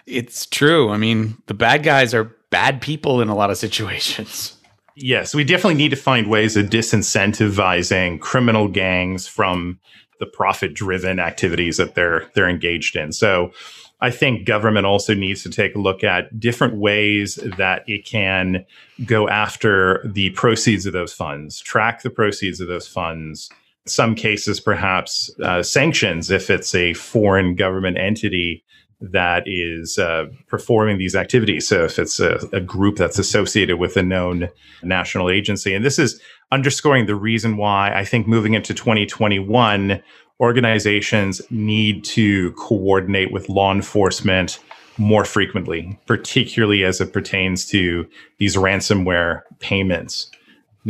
it's 0.05 0.45
true. 0.45 0.89
I 0.89 0.97
mean, 0.97 1.37
the 1.47 1.53
bad 1.53 1.83
guys 1.83 2.13
are 2.13 2.35
bad 2.49 2.81
people 2.81 3.21
in 3.21 3.27
a 3.27 3.35
lot 3.35 3.49
of 3.49 3.57
situations. 3.57 4.57
Yes, 4.95 5.35
we 5.35 5.43
definitely 5.43 5.75
need 5.75 5.89
to 5.89 5.97
find 5.97 6.29
ways 6.29 6.55
of 6.55 6.67
disincentivizing 6.67 8.21
criminal 8.21 8.69
gangs 8.69 9.27
from 9.27 9.79
the 10.21 10.25
profit-driven 10.25 11.19
activities 11.19 11.75
that 11.75 11.95
they're 11.95 12.29
they're 12.33 12.47
engaged 12.47 12.95
in. 12.95 13.11
So, 13.11 13.51
I 13.99 14.11
think 14.11 14.45
government 14.45 14.85
also 14.85 15.13
needs 15.13 15.43
to 15.43 15.49
take 15.49 15.75
a 15.75 15.79
look 15.79 16.03
at 16.03 16.39
different 16.39 16.75
ways 16.75 17.35
that 17.57 17.83
it 17.87 18.05
can 18.05 18.65
go 19.05 19.27
after 19.27 20.01
the 20.05 20.29
proceeds 20.31 20.85
of 20.85 20.93
those 20.93 21.13
funds, 21.13 21.59
track 21.59 22.01
the 22.01 22.09
proceeds 22.09 22.61
of 22.61 22.67
those 22.67 22.87
funds, 22.87 23.49
some 23.87 24.15
cases, 24.15 24.59
perhaps 24.59 25.29
uh, 25.43 25.61
sanctions 25.61 26.31
if 26.31 26.49
it's 26.49 26.73
a 26.73 26.93
foreign 26.93 27.55
government 27.55 27.97
entity 27.97 28.63
that 29.01 29.43
is 29.45 29.97
uh, 29.97 30.25
performing 30.47 30.97
these 30.97 31.15
activities. 31.15 31.67
So 31.67 31.83
if 31.83 31.99
it's 31.99 32.19
a, 32.19 32.39
a, 32.53 32.61
group 32.61 32.95
that's 32.95 33.19
associated 33.19 33.77
with 33.77 33.97
a 33.97 34.03
known 34.03 34.49
national 34.83 35.29
agency, 35.29 35.73
and 35.73 35.83
this 35.83 35.99
is 35.99 36.19
underscoring 36.51 37.05
the 37.05 37.15
reason 37.15 37.57
why 37.57 37.93
I 37.93 38.05
think 38.05 38.25
moving 38.25 38.53
into 38.53 38.73
2021, 38.73 40.01
organizations 40.39 41.41
need 41.51 42.03
to 42.05 42.51
coordinate 42.53 43.31
with 43.31 43.49
law 43.49 43.71
enforcement 43.71 44.59
more 44.97 45.25
frequently, 45.25 45.99
particularly 46.07 46.85
as 46.85 47.01
it 47.01 47.11
pertains 47.11 47.65
to 47.67 48.07
these 48.37 48.55
ransomware 48.55 49.41
payments 49.59 50.31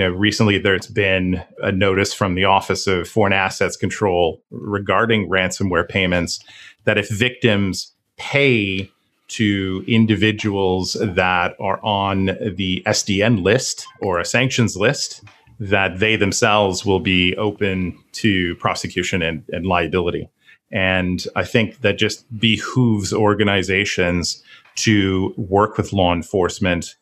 know, 0.04 0.10
recently 0.10 0.58
there's 0.58 0.88
been 0.88 1.44
a 1.60 1.72
notice 1.72 2.14
from 2.14 2.36
the 2.36 2.46
Office 2.46 2.86
of 2.88 3.08
Foreign 3.08 3.34
Assets 3.34 3.78
Control 3.78 4.42
regarding 4.52 5.30
ransomware 5.30 5.88
payments 5.88 6.44
that 6.84 6.98
if 6.98 7.10
victims 7.10 7.94
pay 8.18 8.92
to 9.28 9.84
individuals 9.88 10.98
that 11.02 11.56
are 11.60 11.84
on 11.84 12.26
the 12.26 12.84
SDN 12.86 13.44
list 13.44 13.88
or 14.02 14.20
a 14.20 14.26
sanctions 14.26 14.78
list, 14.78 15.24
that 15.60 16.00
they 16.00 16.16
themselves 16.16 16.86
will 16.86 17.00
be 17.00 17.36
open 17.38 17.98
to 18.12 18.56
prosecution 18.56 19.22
and, 19.22 19.44
and 19.50 19.66
liability. 19.66 20.30
And 20.72 21.26
I 21.36 21.46
think 21.46 21.82
that 21.82 21.98
just 21.98 22.26
behooves 22.38 23.14
organizations 23.14 24.44
to 24.76 25.34
work 25.38 25.78
with 25.78 25.94
law 25.94 26.14
enforcement, 26.14 26.96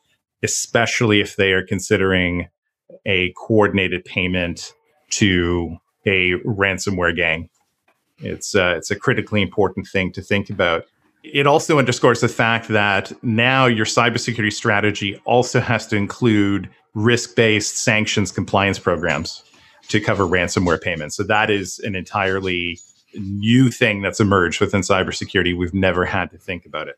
especially 0.43 1.19
if 1.19 1.35
they 1.35 1.53
are 1.53 1.65
considering 1.65 2.49
a 3.05 3.31
coordinated 3.33 4.05
payment 4.05 4.73
to 5.11 5.77
a 6.05 6.33
ransomware 6.39 7.15
gang. 7.15 7.49
It's 8.19 8.55
uh, 8.55 8.75
it's 8.77 8.91
a 8.91 8.95
critically 8.95 9.41
important 9.41 9.87
thing 9.87 10.11
to 10.13 10.21
think 10.21 10.49
about. 10.49 10.85
It 11.23 11.47
also 11.47 11.79
underscores 11.79 12.21
the 12.21 12.27
fact 12.27 12.67
that 12.67 13.11
now 13.23 13.65
your 13.65 13.85
cybersecurity 13.85 14.51
strategy 14.51 15.21
also 15.25 15.59
has 15.61 15.87
to 15.87 15.95
include 15.95 16.69
risk-based 16.93 17.77
sanctions 17.77 18.31
compliance 18.31 18.77
programs 18.77 19.43
to 19.87 19.99
cover 19.99 20.25
ransomware 20.25 20.81
payments. 20.81 21.15
So 21.15 21.23
that 21.23 21.49
is 21.49 21.79
an 21.79 21.95
entirely 21.95 22.79
new 23.15 23.71
thing 23.71 24.01
that's 24.01 24.19
emerged 24.19 24.59
within 24.59 24.81
cybersecurity. 24.81 25.57
We've 25.57 25.73
never 25.73 26.05
had 26.05 26.29
to 26.31 26.37
think 26.37 26.65
about 26.65 26.87
it 26.87 26.97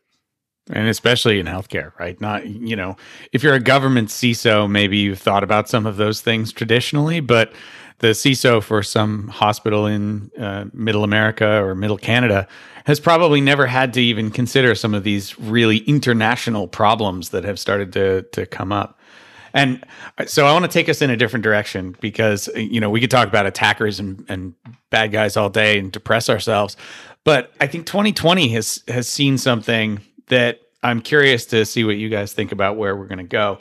and 0.70 0.88
especially 0.88 1.38
in 1.38 1.46
healthcare, 1.46 1.96
right? 1.98 2.20
Not, 2.20 2.46
you 2.46 2.74
know, 2.74 2.96
if 3.32 3.42
you're 3.42 3.54
a 3.54 3.60
government 3.60 4.08
CISO, 4.08 4.68
maybe 4.68 4.98
you've 4.98 5.18
thought 5.18 5.44
about 5.44 5.68
some 5.68 5.86
of 5.86 5.96
those 5.96 6.20
things 6.20 6.52
traditionally, 6.52 7.20
but 7.20 7.52
the 7.98 8.08
CISO 8.08 8.62
for 8.62 8.82
some 8.82 9.28
hospital 9.28 9.86
in 9.86 10.30
uh, 10.38 10.66
middle 10.72 11.04
America 11.04 11.62
or 11.62 11.74
middle 11.74 11.96
Canada 11.96 12.46
has 12.84 13.00
probably 13.00 13.40
never 13.40 13.66
had 13.66 13.92
to 13.94 14.02
even 14.02 14.30
consider 14.30 14.74
some 14.74 14.94
of 14.94 15.02
these 15.02 15.38
really 15.38 15.78
international 15.78 16.68
problems 16.68 17.30
that 17.30 17.44
have 17.44 17.58
started 17.58 17.92
to, 17.92 18.22
to 18.32 18.46
come 18.46 18.70
up. 18.72 19.00
And 19.54 19.84
uh, 20.18 20.26
so 20.26 20.46
I 20.46 20.52
want 20.52 20.64
to 20.66 20.70
take 20.70 20.88
us 20.88 21.00
in 21.00 21.10
a 21.10 21.16
different 21.16 21.42
direction 21.42 21.96
because, 22.00 22.48
you 22.54 22.80
know, 22.80 22.90
we 22.90 23.00
could 23.00 23.10
talk 23.10 23.26
about 23.26 23.46
attackers 23.46 23.98
and, 23.98 24.24
and 24.28 24.54
bad 24.90 25.12
guys 25.12 25.36
all 25.36 25.48
day 25.48 25.78
and 25.78 25.90
depress 25.90 26.28
ourselves. 26.28 26.76
But 27.24 27.52
I 27.60 27.66
think 27.66 27.86
2020 27.86 28.48
has 28.50 28.84
has 28.86 29.08
seen 29.08 29.38
something 29.38 30.00
that 30.28 30.60
I'm 30.82 31.00
curious 31.00 31.46
to 31.46 31.64
see 31.64 31.84
what 31.84 31.96
you 31.96 32.08
guys 32.08 32.32
think 32.32 32.52
about 32.52 32.76
where 32.76 32.96
we're 32.96 33.06
going 33.06 33.18
to 33.18 33.24
go. 33.24 33.58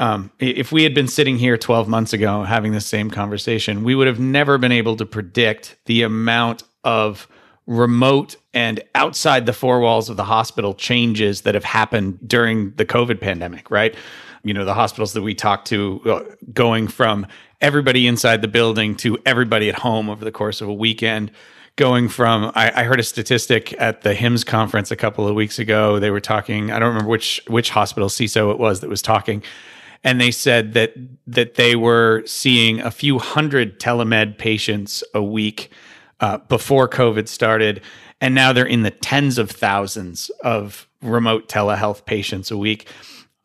Um, 0.00 0.30
if 0.38 0.70
we 0.70 0.84
had 0.84 0.94
been 0.94 1.08
sitting 1.08 1.38
here 1.38 1.56
12 1.56 1.88
months 1.88 2.12
ago 2.12 2.44
having 2.44 2.72
the 2.72 2.80
same 2.80 3.10
conversation, 3.10 3.82
we 3.82 3.94
would 3.94 4.06
have 4.06 4.20
never 4.20 4.56
been 4.58 4.70
able 4.70 4.96
to 4.96 5.06
predict 5.06 5.76
the 5.86 6.02
amount 6.02 6.62
of 6.84 7.26
remote 7.66 8.36
and 8.54 8.82
outside 8.94 9.44
the 9.44 9.52
four 9.52 9.80
walls 9.80 10.08
of 10.08 10.16
the 10.16 10.24
hospital 10.24 10.72
changes 10.72 11.42
that 11.42 11.54
have 11.54 11.64
happened 11.64 12.18
during 12.26 12.70
the 12.72 12.86
COVID 12.86 13.20
pandemic, 13.20 13.70
right? 13.70 13.94
You 14.44 14.54
know, 14.54 14.64
the 14.64 14.74
hospitals 14.74 15.12
that 15.14 15.22
we 15.22 15.34
talked 15.34 15.66
to 15.68 16.00
uh, 16.06 16.34
going 16.52 16.88
from 16.88 17.26
everybody 17.60 18.06
inside 18.06 18.40
the 18.40 18.48
building 18.48 18.94
to 18.96 19.18
everybody 19.26 19.68
at 19.68 19.74
home 19.74 20.08
over 20.08 20.24
the 20.24 20.32
course 20.32 20.60
of 20.60 20.68
a 20.68 20.72
weekend 20.72 21.30
going 21.78 22.08
from 22.08 22.50
I, 22.54 22.82
I, 22.82 22.82
heard 22.82 23.00
a 23.00 23.04
statistic 23.04 23.72
at 23.80 24.02
the 24.02 24.12
HIMSS 24.12 24.44
conference 24.44 24.90
a 24.90 24.96
couple 24.96 25.26
of 25.26 25.34
weeks 25.34 25.58
ago. 25.58 25.98
They 25.98 26.10
were 26.10 26.20
talking, 26.20 26.70
I 26.70 26.78
don't 26.78 26.88
remember 26.88 27.08
which 27.08 27.40
which 27.46 27.70
hospital 27.70 28.10
CISO 28.10 28.50
it 28.50 28.58
was 28.58 28.80
that 28.80 28.90
was 28.90 29.00
talking. 29.00 29.42
And 30.04 30.20
they 30.20 30.30
said 30.30 30.74
that 30.74 30.92
that 31.26 31.54
they 31.54 31.76
were 31.76 32.24
seeing 32.26 32.80
a 32.80 32.90
few 32.90 33.18
hundred 33.18 33.80
telemed 33.80 34.36
patients 34.36 35.02
a 35.14 35.22
week 35.22 35.70
uh, 36.20 36.38
before 36.38 36.88
COVID 36.88 37.28
started, 37.28 37.80
and 38.20 38.34
now 38.34 38.52
they're 38.52 38.66
in 38.66 38.82
the 38.82 38.90
tens 38.90 39.38
of 39.38 39.50
thousands 39.50 40.30
of 40.42 40.88
remote 41.00 41.48
telehealth 41.48 42.04
patients 42.04 42.50
a 42.50 42.56
week. 42.58 42.88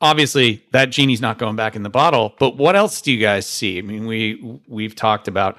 Obviously, 0.02 0.66
that 0.72 0.90
genie's 0.90 1.22
not 1.22 1.38
going 1.38 1.56
back 1.56 1.76
in 1.76 1.84
the 1.84 1.90
bottle. 1.90 2.34
But 2.40 2.58
what 2.58 2.76
else 2.76 3.00
do 3.00 3.12
you 3.12 3.20
guys 3.20 3.46
see? 3.46 3.78
I 3.78 3.82
mean, 3.82 4.06
we 4.08 4.60
we've 4.68 4.96
talked 4.96 5.28
about 5.28 5.58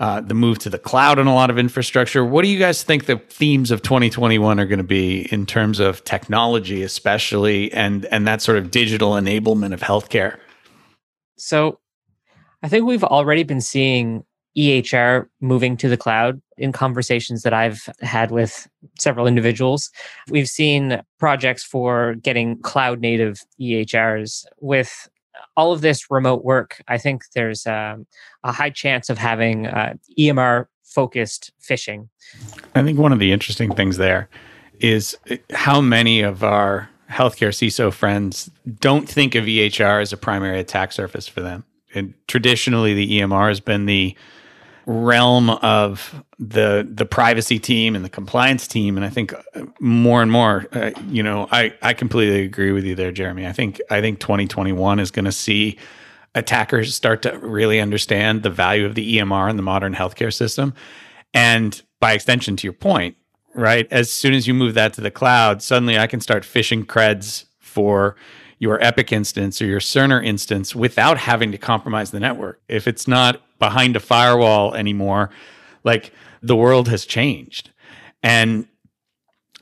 uh, 0.00 0.18
the 0.22 0.32
move 0.32 0.58
to 0.58 0.70
the 0.70 0.78
cloud 0.78 1.18
and 1.18 1.28
a 1.28 1.32
lot 1.32 1.50
of 1.50 1.58
infrastructure. 1.58 2.24
What 2.24 2.42
do 2.42 2.48
you 2.48 2.58
guys 2.58 2.82
think 2.82 3.04
the 3.04 3.18
themes 3.18 3.70
of 3.70 3.82
2021 3.82 4.58
are 4.58 4.64
going 4.64 4.78
to 4.78 4.82
be 4.82 5.30
in 5.30 5.44
terms 5.44 5.78
of 5.78 6.02
technology, 6.04 6.82
especially, 6.82 7.70
and 7.74 8.06
and 8.06 8.26
that 8.26 8.40
sort 8.40 8.56
of 8.56 8.70
digital 8.70 9.12
enablement 9.12 9.74
of 9.74 9.80
healthcare? 9.82 10.38
So, 11.36 11.80
I 12.62 12.68
think 12.68 12.86
we've 12.86 13.04
already 13.04 13.42
been 13.42 13.60
seeing 13.60 14.24
EHR 14.56 15.26
moving 15.42 15.76
to 15.76 15.88
the 15.90 15.98
cloud 15.98 16.40
in 16.56 16.72
conversations 16.72 17.42
that 17.42 17.52
I've 17.52 17.86
had 18.00 18.30
with 18.30 18.66
several 18.98 19.26
individuals. 19.26 19.90
We've 20.30 20.48
seen 20.48 21.02
projects 21.18 21.62
for 21.62 22.14
getting 22.14 22.58
cloud 22.62 23.00
native 23.00 23.40
EHRs 23.60 24.46
with 24.60 25.10
all 25.56 25.72
of 25.72 25.80
this 25.80 26.10
remote 26.10 26.44
work, 26.44 26.82
I 26.88 26.98
think 26.98 27.22
there's 27.34 27.66
um, 27.66 28.06
a 28.44 28.52
high 28.52 28.70
chance 28.70 29.10
of 29.10 29.18
having 29.18 29.66
uh, 29.66 29.94
EMR 30.18 30.66
focused 30.84 31.52
phishing. 31.62 32.08
I 32.74 32.82
think 32.82 32.98
one 32.98 33.12
of 33.12 33.18
the 33.18 33.32
interesting 33.32 33.74
things 33.74 33.96
there 33.96 34.28
is 34.80 35.16
uh, 35.30 35.36
how 35.52 35.80
many 35.80 36.20
of 36.20 36.42
our 36.42 36.88
healthcare 37.10 37.50
CISO 37.50 37.92
friends 37.92 38.50
don't 38.78 39.08
think 39.08 39.34
of 39.34 39.44
EHR 39.44 40.00
as 40.00 40.12
a 40.12 40.16
primary 40.16 40.60
attack 40.60 40.92
surface 40.92 41.26
for 41.26 41.40
them. 41.40 41.64
And 41.94 42.14
traditionally, 42.28 42.94
the 42.94 43.20
EMR 43.20 43.48
has 43.48 43.60
been 43.60 43.86
the 43.86 44.16
realm 44.86 45.50
of 45.50 46.24
the 46.38 46.88
the 46.90 47.04
privacy 47.04 47.58
team 47.58 47.94
and 47.94 48.04
the 48.04 48.08
compliance 48.08 48.66
team. 48.66 48.96
And 48.96 49.04
i 49.04 49.10
think 49.10 49.34
more 49.78 50.22
and 50.22 50.30
more 50.30 50.66
uh, 50.72 50.90
you 51.08 51.22
know 51.22 51.48
i 51.50 51.72
i 51.82 51.92
completely 51.92 52.44
agree 52.44 52.72
with 52.72 52.84
you 52.84 52.94
there 52.94 53.12
jeremy. 53.12 53.46
I 53.46 53.52
think 53.52 53.80
i 53.90 54.00
think 54.00 54.20
2021 54.20 54.98
is 54.98 55.10
going 55.10 55.24
to 55.24 55.32
see 55.32 55.78
attackers 56.34 56.94
start 56.94 57.22
to 57.22 57.36
really 57.38 57.80
understand 57.80 58.42
the 58.42 58.50
value 58.50 58.86
of 58.86 58.94
the 58.94 59.18
emr 59.18 59.50
in 59.50 59.56
the 59.56 59.62
modern 59.62 59.94
healthcare 59.94 60.32
system. 60.32 60.74
And 61.32 61.80
by 62.00 62.12
extension 62.12 62.56
to 62.56 62.66
your 62.66 62.72
point 62.72 63.16
right 63.54 63.86
as 63.90 64.10
soon 64.10 64.32
as 64.32 64.46
you 64.46 64.54
move 64.54 64.74
that 64.74 64.92
to 64.92 65.00
the 65.00 65.10
cloud 65.10 65.60
suddenly 65.60 65.98
i 65.98 66.06
can 66.06 66.20
start 66.20 66.44
phishing 66.44 66.84
creds 66.84 67.46
for 67.58 68.16
your 68.60 68.80
Epic 68.84 69.10
instance 69.10 69.60
or 69.60 69.66
your 69.66 69.80
Cerner 69.80 70.24
instance 70.24 70.76
without 70.76 71.18
having 71.18 71.50
to 71.50 71.58
compromise 71.58 72.12
the 72.12 72.20
network. 72.20 72.60
If 72.68 72.86
it's 72.86 73.08
not 73.08 73.42
behind 73.58 73.96
a 73.96 74.00
firewall 74.00 74.74
anymore, 74.74 75.30
like 75.82 76.12
the 76.42 76.54
world 76.54 76.86
has 76.88 77.04
changed. 77.06 77.70
And 78.22 78.68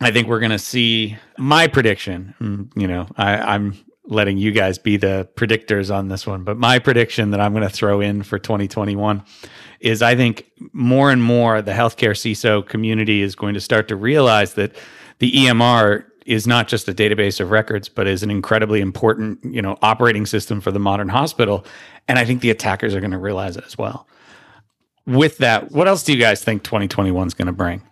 I 0.00 0.10
think 0.10 0.26
we're 0.26 0.40
going 0.40 0.50
to 0.50 0.58
see 0.58 1.16
my 1.38 1.68
prediction. 1.68 2.34
Mm, 2.40 2.80
you 2.80 2.88
know, 2.88 3.06
I, 3.16 3.54
am 3.54 3.78
letting 4.04 4.36
you 4.36 4.50
guys 4.50 4.78
be 4.78 4.96
the 4.96 5.28
predictors 5.36 5.94
on 5.94 6.08
this 6.08 6.26
one, 6.26 6.42
but 6.42 6.56
my 6.56 6.80
prediction 6.80 7.30
that 7.30 7.40
I'm 7.40 7.52
going 7.52 7.62
to 7.62 7.74
throw 7.74 8.00
in 8.00 8.24
for 8.24 8.38
2021 8.38 9.22
is 9.80 10.02
I 10.02 10.16
think 10.16 10.50
more 10.72 11.12
and 11.12 11.22
more 11.22 11.62
the 11.62 11.72
healthcare 11.72 12.12
CISO 12.12 12.66
community 12.66 13.22
is 13.22 13.36
going 13.36 13.54
to 13.54 13.60
start 13.60 13.86
to 13.88 13.96
realize 13.96 14.54
that 14.54 14.74
the 15.18 15.30
EMR 15.32 16.04
is 16.28 16.46
not 16.46 16.68
just 16.68 16.86
a 16.88 16.92
database 16.92 17.40
of 17.40 17.50
records, 17.50 17.88
but 17.88 18.06
is 18.06 18.22
an 18.22 18.30
incredibly 18.30 18.82
important, 18.82 19.42
you 19.42 19.62
know, 19.62 19.78
operating 19.80 20.26
system 20.26 20.60
for 20.60 20.70
the 20.70 20.78
modern 20.78 21.08
hospital. 21.08 21.64
And 22.06 22.18
I 22.18 22.26
think 22.26 22.42
the 22.42 22.50
attackers 22.50 22.94
are 22.94 23.00
going 23.00 23.12
to 23.12 23.18
realize 23.18 23.56
it 23.56 23.64
as 23.64 23.78
well. 23.78 24.06
With 25.06 25.38
that, 25.38 25.72
what 25.72 25.88
else 25.88 26.02
do 26.02 26.12
you 26.12 26.20
guys 26.20 26.44
think 26.44 26.64
2021 26.64 27.26
is 27.26 27.32
going 27.32 27.46
to 27.46 27.52
bring? 27.52 27.82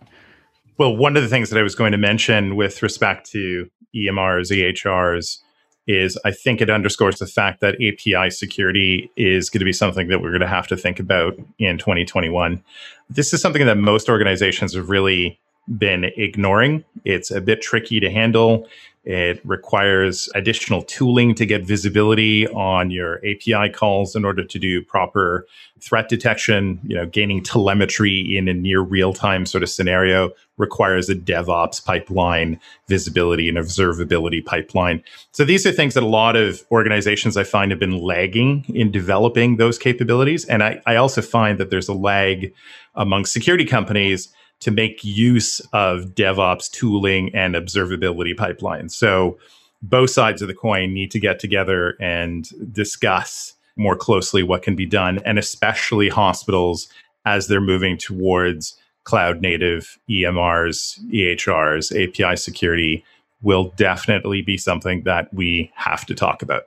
Well, 0.77 0.95
one 0.95 1.17
of 1.17 1.23
the 1.23 1.31
things 1.31 1.49
that 1.49 1.59
I 1.59 1.63
was 1.63 1.75
going 1.75 1.93
to 1.93 1.99
mention 1.99 2.57
with 2.57 2.83
respect 2.83 3.31
to 3.31 3.71
EMRs, 3.95 4.51
EHRs, 4.53 5.39
is 5.87 6.19
I 6.23 6.31
think 6.33 6.61
it 6.61 6.69
underscores 6.69 7.19
the 7.19 7.27
fact 7.27 7.61
that 7.61 7.77
API 7.77 8.31
security 8.31 9.11
is 9.17 9.49
going 9.49 9.61
to 9.61 9.65
be 9.65 9.73
something 9.73 10.09
that 10.09 10.21
we're 10.21 10.31
going 10.31 10.41
to 10.41 10.47
have 10.47 10.67
to 10.67 10.77
think 10.77 11.01
about 11.01 11.39
in 11.59 11.79
2021. 11.79 12.63
This 13.09 13.33
is 13.33 13.41
something 13.41 13.65
that 13.65 13.79
most 13.79 14.11
organizations 14.11 14.75
have 14.75 14.91
really 14.91 15.41
been 15.79 16.05
ignoring. 16.17 16.85
It's 17.05 17.31
a 17.31 17.41
bit 17.41 17.63
tricky 17.63 18.01
to 18.01 18.11
handle. 18.11 18.67
It 19.07 19.41
requires 19.45 20.29
additional 20.35 20.83
tooling 20.83 21.37
to 21.37 21.47
get 21.47 21.63
visibility 21.63 22.49
on 22.49 22.91
your 22.91 23.19
API 23.19 23.71
calls 23.73 24.17
in 24.17 24.25
order 24.25 24.43
to 24.45 24.59
do 24.59 24.83
proper 24.83 25.47
threat 25.81 26.09
detection. 26.09 26.81
You 26.83 26.97
know, 26.97 27.07
gaining 27.07 27.45
telemetry 27.45 28.37
in 28.37 28.49
a 28.49 28.55
near 28.55 28.81
real 28.81 29.13
time 29.13 29.47
sort 29.47 29.63
of 29.63 29.71
scenario 29.71 30.33
requires 30.57 31.09
a 31.09 31.15
DevOps 31.15 31.85
pipeline, 31.85 32.59
visibility 32.89 33.49
and 33.49 33.57
observability 33.57 34.45
pipeline. 34.45 35.05
So 35.31 35.45
these 35.45 35.65
are 35.67 35.73
things 35.73 35.95
that 35.95 36.03
a 36.03 36.09
lot 36.09 36.35
of 36.35 36.65
organizations 36.73 37.37
I 37.37 37.45
find 37.45 37.71
have 37.71 37.79
been 37.79 37.99
lagging 37.99 38.65
in 38.75 38.91
developing 38.91 39.57
those 39.57 39.79
capabilities. 39.79 40.45
And 40.47 40.65
I, 40.65 40.83
I 40.85 40.97
also 40.97 41.23
find 41.23 41.61
that 41.61 41.71
there's 41.71 41.89
a 41.89 41.95
lag 41.95 42.53
among 42.97 43.27
security 43.27 43.67
companies 43.67 44.33
to 44.61 44.71
make 44.71 45.05
use 45.05 45.61
of 45.73 46.15
DevOps 46.15 46.71
tooling 46.71 47.35
and 47.35 47.55
observability 47.55 48.35
pipelines. 48.35 48.93
So 48.93 49.39
both 49.83 50.11
sides 50.11 50.43
of 50.43 50.49
the 50.49 50.55
coin 50.55 50.93
need 50.93 51.11
to 51.13 51.21
get 51.21 51.39
together 51.39 51.97
and 52.01 52.49
discuss 52.73 53.55
more 53.77 53.97
closely 53.97 54.43
what 54.43 54.63
can 54.63 54.75
be 54.75 54.87
done, 54.87 55.19
and 55.25 55.39
especially 55.39 56.09
hospitals 56.09 56.89
as 57.27 57.47
they're 57.47 57.61
moving 57.61 57.99
towards 57.99 58.79
cloud 59.05 59.41
native 59.41 59.99
EMRs, 60.11 60.99
EHRs, 61.13 61.93
API 61.93 62.37
security 62.37 63.05
will 63.43 63.73
definitely 63.77 64.43
be 64.43 64.57
something 64.57 65.03
that 65.05 65.33
we 65.33 65.71
have 65.75 66.07
to 66.07 66.15
talk 66.15 66.43
about. 66.43 66.65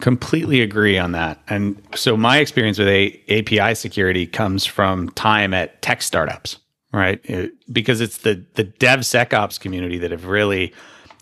Completely 0.00 0.62
agree 0.62 0.96
on 0.96 1.12
that. 1.12 1.40
And 1.48 1.80
so 1.94 2.16
my 2.16 2.38
experience 2.38 2.78
with 2.78 2.88
a- 2.88 3.20
API 3.28 3.74
security 3.74 4.26
comes 4.26 4.64
from 4.64 5.10
time 5.10 5.52
at 5.52 5.82
tech 5.82 6.02
startups 6.02 6.58
right? 6.92 7.20
It, 7.24 7.52
because 7.72 8.00
it's 8.00 8.18
the 8.18 8.44
the 8.54 8.64
DevSecOps 8.64 9.58
community 9.58 9.98
that 9.98 10.10
have 10.10 10.26
really 10.26 10.72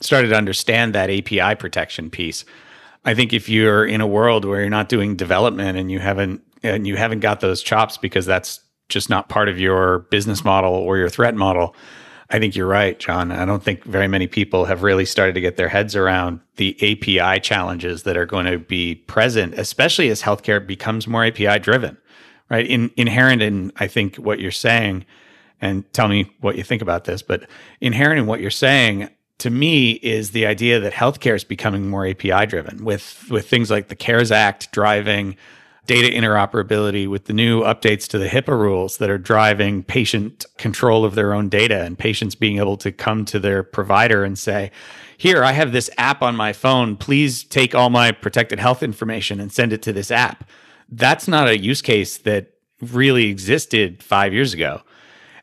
started 0.00 0.28
to 0.28 0.36
understand 0.36 0.94
that 0.94 1.10
API 1.10 1.54
protection 1.56 2.10
piece. 2.10 2.44
I 3.04 3.14
think 3.14 3.32
if 3.32 3.48
you're 3.48 3.86
in 3.86 4.00
a 4.00 4.06
world 4.06 4.44
where 4.44 4.60
you're 4.60 4.70
not 4.70 4.88
doing 4.88 5.16
development 5.16 5.78
and 5.78 5.90
you 5.90 5.98
haven't 6.00 6.42
and 6.62 6.86
you 6.86 6.96
haven't 6.96 7.20
got 7.20 7.40
those 7.40 7.62
chops 7.62 7.96
because 7.96 8.26
that's 8.26 8.60
just 8.88 9.08
not 9.08 9.28
part 9.28 9.48
of 9.48 9.58
your 9.58 10.00
business 10.10 10.44
model 10.44 10.72
or 10.72 10.98
your 10.98 11.08
threat 11.08 11.34
model, 11.34 11.74
I 12.28 12.38
think 12.38 12.54
you're 12.54 12.66
right, 12.66 12.98
John. 12.98 13.32
I 13.32 13.44
don't 13.44 13.62
think 13.62 13.84
very 13.84 14.08
many 14.08 14.26
people 14.26 14.64
have 14.66 14.82
really 14.82 15.04
started 15.04 15.34
to 15.34 15.40
get 15.40 15.56
their 15.56 15.68
heads 15.68 15.96
around 15.96 16.40
the 16.56 16.76
API 16.80 17.40
challenges 17.40 18.02
that 18.02 18.16
are 18.16 18.26
going 18.26 18.46
to 18.46 18.58
be 18.58 18.96
present, 18.96 19.54
especially 19.54 20.10
as 20.10 20.22
healthcare 20.22 20.64
becomes 20.64 21.06
more 21.06 21.24
API 21.24 21.58
driven, 21.58 21.96
right? 22.50 22.66
In, 22.66 22.90
inherent 22.96 23.42
in, 23.42 23.72
I 23.76 23.86
think, 23.86 24.16
what 24.16 24.38
you're 24.38 24.50
saying 24.50 25.06
and 25.60 25.90
tell 25.92 26.08
me 26.08 26.30
what 26.40 26.56
you 26.56 26.62
think 26.62 26.82
about 26.82 27.04
this. 27.04 27.22
But 27.22 27.48
inherent 27.80 28.18
in 28.18 28.26
what 28.26 28.40
you're 28.40 28.50
saying 28.50 29.08
to 29.38 29.50
me 29.50 29.92
is 29.92 30.32
the 30.32 30.46
idea 30.46 30.80
that 30.80 30.92
healthcare 30.92 31.34
is 31.34 31.44
becoming 31.44 31.88
more 31.88 32.06
API 32.06 32.46
driven 32.46 32.84
with 32.84 33.26
with 33.30 33.48
things 33.48 33.70
like 33.70 33.88
the 33.88 33.96
CARES 33.96 34.30
Act 34.30 34.70
driving 34.72 35.36
data 35.86 36.08
interoperability 36.08 37.08
with 37.08 37.24
the 37.24 37.32
new 37.32 37.62
updates 37.62 38.06
to 38.06 38.18
the 38.18 38.28
HIPAA 38.28 38.56
rules 38.56 38.98
that 38.98 39.10
are 39.10 39.18
driving 39.18 39.82
patient 39.82 40.44
control 40.58 41.04
of 41.04 41.14
their 41.14 41.32
own 41.32 41.48
data 41.48 41.82
and 41.82 41.98
patients 41.98 42.34
being 42.34 42.58
able 42.58 42.76
to 42.76 42.92
come 42.92 43.24
to 43.24 43.40
their 43.40 43.62
provider 43.62 44.22
and 44.22 44.38
say, 44.38 44.70
"Here, 45.16 45.42
I 45.42 45.52
have 45.52 45.72
this 45.72 45.90
app 45.96 46.22
on 46.22 46.36
my 46.36 46.52
phone. 46.52 46.96
Please 46.96 47.42
take 47.42 47.74
all 47.74 47.90
my 47.90 48.12
protected 48.12 48.60
health 48.60 48.82
information 48.82 49.40
and 49.40 49.50
send 49.50 49.72
it 49.72 49.82
to 49.82 49.92
this 49.92 50.10
app." 50.10 50.48
That's 50.88 51.26
not 51.26 51.48
a 51.48 51.58
use 51.58 51.82
case 51.82 52.18
that 52.18 52.50
really 52.82 53.28
existed 53.28 54.02
5 54.02 54.32
years 54.32 54.54
ago 54.54 54.82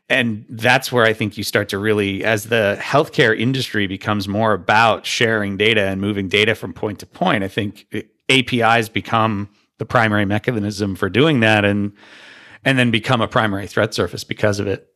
and 0.08 0.46
that's 0.48 0.90
where 0.90 1.04
I 1.04 1.12
think 1.12 1.36
you 1.36 1.44
start 1.44 1.68
to 1.70 1.78
really, 1.78 2.24
as 2.24 2.44
the 2.44 2.78
healthcare 2.80 3.38
industry 3.38 3.86
becomes 3.86 4.26
more 4.26 4.54
about 4.54 5.04
sharing 5.04 5.56
data 5.56 5.82
and 5.82 6.00
moving 6.00 6.28
data 6.28 6.54
from 6.54 6.72
point 6.72 7.00
to 7.00 7.06
point, 7.06 7.44
I 7.44 7.48
think 7.48 7.86
APIs 8.30 8.88
become 8.88 9.50
the 9.76 9.84
primary 9.84 10.24
mechanism 10.24 10.96
for 10.96 11.08
doing 11.10 11.40
that, 11.40 11.64
and 11.64 11.92
and 12.64 12.78
then 12.78 12.90
become 12.90 13.20
a 13.20 13.28
primary 13.28 13.66
threat 13.66 13.94
surface 13.94 14.24
because 14.24 14.58
of 14.60 14.66
it. 14.66 14.87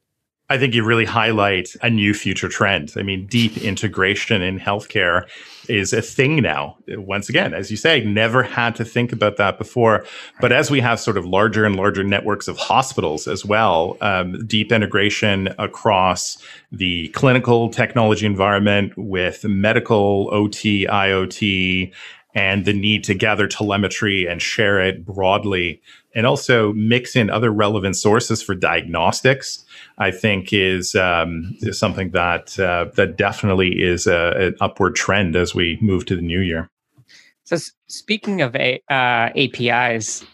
I 0.53 0.59
think 0.59 0.75
you 0.75 0.85
really 0.85 1.07
highlight 1.07 1.75
a 1.81 1.89
new 1.89 2.13
future 2.13 2.47
trend. 2.47 2.93
I 2.99 3.03
mean, 3.03 3.25
deep 3.25 3.57
integration 3.57 4.43
in 4.43 4.61
healthcare 4.61 5.27
is 5.67 5.95
a 5.95 6.03
thing 6.03 6.43
now. 6.43 6.77
Once 6.89 7.31
again, 7.31 7.55
as 7.55 7.71
you 7.71 7.79
say, 7.79 8.05
never 8.05 8.43
had 8.43 8.75
to 8.77 8.85
think 8.85 9.13
about 9.13 9.39
that 9.39 9.57
before. 9.57 10.05
But 10.43 10.53
as 10.53 10.71
we 10.71 10.81
have 10.81 11.01
sort 11.01 11.17
of 11.17 11.25
larger 11.25 11.65
and 11.65 11.77
larger 11.77 12.05
networks 12.05 12.49
of 12.49 12.59
hospitals 12.59 13.27
as 13.27 13.47
well, 13.47 13.97
um, 14.03 14.47
deep 14.47 14.73
integration 14.73 15.49
across 15.59 16.37
the 16.71 17.09
clinical 17.09 17.71
technology 17.71 18.27
environment 18.27 18.93
with 18.99 19.45
medical, 19.45 20.29
OT, 20.33 20.87
IoT, 20.87 21.95
and 22.35 22.67
the 22.67 22.75
need 22.75 23.05
to 23.05 23.15
gather 23.15 23.49
telemetry 23.49 24.27
and 24.27 24.43
share 24.43 24.83
it 24.83 25.07
broadly, 25.07 25.81
and 26.15 26.27
also 26.27 26.75
mix 26.75 27.17
in 27.17 27.31
other 27.31 27.51
relevant 27.51 27.97
sources 27.97 28.43
for 28.43 28.55
diagnostics 28.55 29.65
I 29.99 30.11
think 30.11 30.53
is 30.53 30.95
um, 30.95 31.57
is 31.61 31.79
something 31.79 32.11
that 32.11 32.59
uh, 32.59 32.87
that 32.97 33.17
definitely 33.17 33.83
is 33.83 34.07
a, 34.07 34.33
an 34.37 34.57
upward 34.61 34.97
trend 34.97 35.37
as 35.37 35.55
we 35.55 35.79
move 35.81 36.07
to 36.07 36.17
the 36.17 36.23
new 36.23 36.41
year. 36.41 36.71
So 37.45 37.57
speaking 37.89 38.41
of 38.41 38.55
a, 38.57 38.81
uh, 38.89 39.31
APIs, 39.37 40.25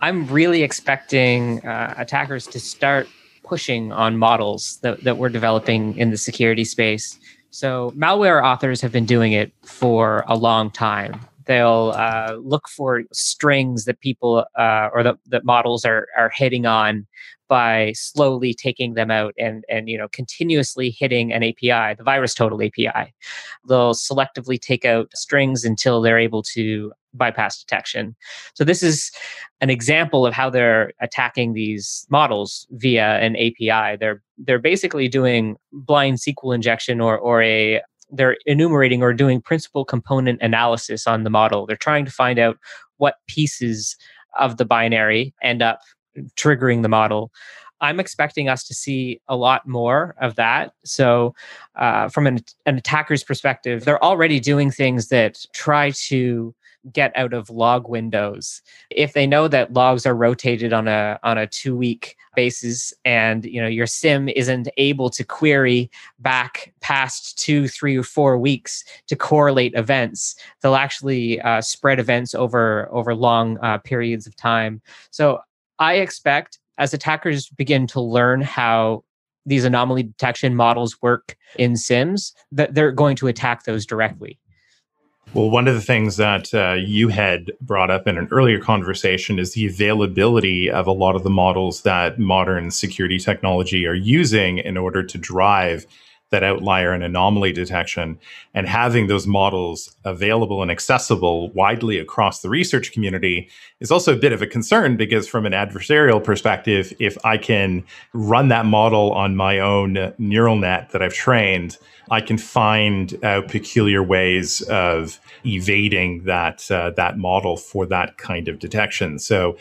I'm 0.00 0.26
really 0.28 0.62
expecting 0.62 1.64
uh, 1.66 1.94
attackers 1.96 2.46
to 2.48 2.60
start 2.60 3.08
pushing 3.44 3.92
on 3.92 4.16
models 4.16 4.78
that, 4.82 5.02
that 5.04 5.18
we're 5.18 5.28
developing 5.28 5.96
in 5.98 6.10
the 6.10 6.16
security 6.16 6.64
space. 6.64 7.18
So 7.50 7.92
malware 7.96 8.42
authors 8.42 8.80
have 8.80 8.92
been 8.92 9.04
doing 9.04 9.32
it 9.32 9.52
for 9.64 10.24
a 10.26 10.36
long 10.36 10.70
time. 10.70 11.20
They'll 11.46 11.92
uh, 11.96 12.36
look 12.40 12.68
for 12.68 13.02
strings 13.12 13.84
that 13.84 14.00
people 14.00 14.46
uh, 14.58 14.88
or 14.92 15.02
the, 15.02 15.18
that 15.26 15.44
models 15.44 15.84
are 15.84 16.06
are 16.16 16.30
hitting 16.34 16.66
on 16.66 17.06
by 17.48 17.92
slowly 17.94 18.54
taking 18.54 18.94
them 18.94 19.10
out 19.10 19.34
and 19.38 19.62
and 19.68 19.88
you 19.88 19.98
know 19.98 20.08
continuously 20.08 20.88
hitting 20.98 21.32
an 21.32 21.42
API, 21.42 21.94
the 21.94 22.04
VirusTotal 22.04 22.66
API. 22.66 23.12
They'll 23.68 23.94
selectively 23.94 24.58
take 24.58 24.84
out 24.84 25.10
strings 25.14 25.64
until 25.64 26.00
they're 26.00 26.18
able 26.18 26.42
to 26.54 26.92
bypass 27.14 27.62
detection. 27.62 28.16
So 28.54 28.64
this 28.64 28.82
is 28.82 29.10
an 29.60 29.70
example 29.70 30.26
of 30.26 30.32
how 30.32 30.48
they're 30.48 30.92
attacking 31.00 31.52
these 31.52 32.06
models 32.08 32.66
via 32.70 33.18
an 33.18 33.36
API. 33.36 33.96
They're 33.98 34.22
they're 34.38 34.58
basically 34.58 35.08
doing 35.08 35.56
blind 35.72 36.18
SQL 36.18 36.54
injection 36.54 37.00
or 37.00 37.18
or 37.18 37.42
a 37.42 37.82
they're 38.12 38.36
enumerating 38.46 39.02
or 39.02 39.12
doing 39.12 39.40
principal 39.40 39.84
component 39.84 40.40
analysis 40.42 41.06
on 41.06 41.24
the 41.24 41.30
model. 41.30 41.66
They're 41.66 41.76
trying 41.76 42.04
to 42.04 42.10
find 42.10 42.38
out 42.38 42.58
what 42.98 43.16
pieces 43.26 43.96
of 44.38 44.58
the 44.58 44.64
binary 44.64 45.34
end 45.42 45.62
up 45.62 45.80
triggering 46.36 46.82
the 46.82 46.88
model. 46.88 47.32
I'm 47.80 47.98
expecting 47.98 48.48
us 48.48 48.64
to 48.64 48.74
see 48.74 49.20
a 49.28 49.36
lot 49.36 49.66
more 49.66 50.14
of 50.20 50.36
that. 50.36 50.72
So, 50.84 51.34
uh, 51.74 52.08
from 52.08 52.28
an, 52.28 52.38
an 52.64 52.78
attacker's 52.78 53.24
perspective, 53.24 53.84
they're 53.84 54.02
already 54.02 54.38
doing 54.38 54.70
things 54.70 55.08
that 55.08 55.44
try 55.52 55.90
to 56.06 56.54
get 56.90 57.12
out 57.16 57.32
of 57.32 57.50
log 57.50 57.88
windows. 57.88 58.62
If 58.90 59.12
they 59.12 59.26
know 59.26 59.48
that 59.48 59.72
logs 59.72 60.06
are 60.06 60.14
rotated 60.14 60.72
on 60.72 60.88
a 60.88 61.18
on 61.22 61.38
a 61.38 61.46
two 61.46 61.76
week 61.76 62.16
basis 62.34 62.92
and 63.04 63.44
you 63.44 63.60
know 63.60 63.68
your 63.68 63.86
SIEM 63.86 64.28
isn't 64.30 64.68
able 64.76 65.10
to 65.10 65.24
query 65.24 65.90
back 66.18 66.72
past 66.80 67.38
two 67.38 67.68
three 67.68 67.96
or 67.96 68.02
four 68.02 68.38
weeks 68.38 68.84
to 69.06 69.16
correlate 69.16 69.74
events 69.74 70.34
they'll 70.62 70.74
actually 70.74 71.40
uh, 71.42 71.60
spread 71.60 71.98
events 71.98 72.34
over 72.34 72.88
over 72.90 73.14
long 73.14 73.58
uh, 73.62 73.78
periods 73.78 74.26
of 74.26 74.34
time. 74.36 74.80
So 75.10 75.40
i 75.78 75.94
expect 75.94 76.58
as 76.78 76.94
attackers 76.94 77.48
begin 77.50 77.86
to 77.86 78.00
learn 78.00 78.40
how 78.40 79.04
these 79.46 79.64
anomaly 79.64 80.04
detection 80.04 80.54
models 80.54 81.00
work 81.02 81.36
in 81.58 81.72
SIEMs 81.72 82.32
that 82.52 82.74
they're 82.74 82.92
going 82.92 83.16
to 83.16 83.26
attack 83.26 83.64
those 83.64 83.84
directly 83.84 84.38
well, 85.34 85.48
one 85.48 85.66
of 85.66 85.74
the 85.74 85.80
things 85.80 86.18
that 86.18 86.52
uh, 86.52 86.72
you 86.74 87.08
had 87.08 87.52
brought 87.60 87.90
up 87.90 88.06
in 88.06 88.18
an 88.18 88.28
earlier 88.30 88.60
conversation 88.60 89.38
is 89.38 89.54
the 89.54 89.66
availability 89.66 90.70
of 90.70 90.86
a 90.86 90.92
lot 90.92 91.16
of 91.16 91.22
the 91.22 91.30
models 91.30 91.82
that 91.82 92.18
modern 92.18 92.70
security 92.70 93.18
technology 93.18 93.86
are 93.86 93.94
using 93.94 94.58
in 94.58 94.76
order 94.76 95.02
to 95.02 95.16
drive 95.16 95.86
that 96.32 96.42
outlier 96.42 96.92
and 96.92 97.04
anomaly 97.04 97.52
detection 97.52 98.18
and 98.52 98.66
having 98.66 99.06
those 99.06 99.26
models 99.26 99.94
available 100.04 100.60
and 100.60 100.70
accessible 100.70 101.50
widely 101.52 101.98
across 101.98 102.40
the 102.42 102.48
research 102.48 102.90
community 102.90 103.48
is 103.78 103.92
also 103.92 104.12
a 104.12 104.18
bit 104.18 104.32
of 104.32 104.42
a 104.42 104.46
concern 104.46 104.96
because 104.96 105.28
from 105.28 105.46
an 105.46 105.52
adversarial 105.52 106.22
perspective 106.22 106.92
if 106.98 107.16
i 107.24 107.38
can 107.38 107.84
run 108.12 108.48
that 108.48 108.66
model 108.66 109.12
on 109.12 109.36
my 109.36 109.60
own 109.60 110.12
neural 110.18 110.56
net 110.56 110.90
that 110.90 111.00
i've 111.00 111.14
trained 111.14 111.78
i 112.10 112.20
can 112.20 112.36
find 112.36 113.22
uh, 113.24 113.40
peculiar 113.42 114.02
ways 114.02 114.60
of 114.62 115.20
evading 115.44 116.24
that 116.24 116.70
uh, 116.70 116.90
that 116.90 117.18
model 117.18 117.56
for 117.56 117.86
that 117.86 118.18
kind 118.18 118.48
of 118.48 118.58
detection. 118.58 119.18
So 119.18 119.56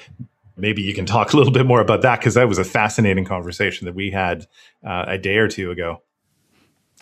maybe 0.57 0.81
you 0.81 0.93
can 0.93 1.05
talk 1.05 1.34
a 1.34 1.38
little 1.38 1.53
bit 1.53 1.65
more 1.65 1.81
about 1.81 2.01
that 2.01 2.19
because 2.19 2.36
that 2.36 2.47
was 2.47 2.57
a 2.57 2.63
fascinating 2.63 3.25
conversation 3.25 3.86
that 3.86 3.95
we 3.95 4.12
had 4.12 4.47
uh, 4.86 5.05
a 5.07 5.17
day 5.17 5.38
or 5.38 5.47
two 5.47 5.71
ago 5.71 6.01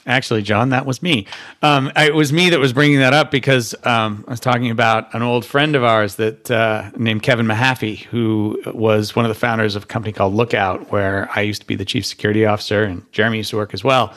Actually, 0.05 0.41
John, 0.41 0.69
that 0.69 0.85
was 0.85 1.03
me. 1.03 1.27
Um, 1.61 1.91
it 1.95 2.15
was 2.15 2.31
me 2.31 2.49
that 2.49 2.59
was 2.59 2.73
bringing 2.73 2.99
that 2.99 3.13
up 3.13 3.31
because 3.31 3.75
um, 3.85 4.23
I 4.27 4.31
was 4.31 4.39
talking 4.39 4.71
about 4.71 5.13
an 5.13 5.21
old 5.21 5.45
friend 5.45 5.75
of 5.75 5.83
ours 5.83 6.15
that 6.15 6.49
uh, 6.49 6.89
named 6.97 7.21
Kevin 7.21 7.45
Mahaffey, 7.45 7.99
who 8.05 8.61
was 8.73 9.15
one 9.15 9.25
of 9.25 9.29
the 9.29 9.39
founders 9.39 9.75
of 9.75 9.83
a 9.83 9.85
company 9.85 10.13
called 10.13 10.33
Lookout, 10.33 10.91
where 10.91 11.29
I 11.35 11.41
used 11.41 11.61
to 11.61 11.67
be 11.67 11.75
the 11.75 11.85
chief 11.85 12.05
security 12.05 12.45
officer, 12.45 12.83
and 12.83 13.11
Jeremy 13.11 13.37
used 13.37 13.49
to 13.51 13.57
work 13.57 13.73
as 13.73 13.83
well. 13.83 14.13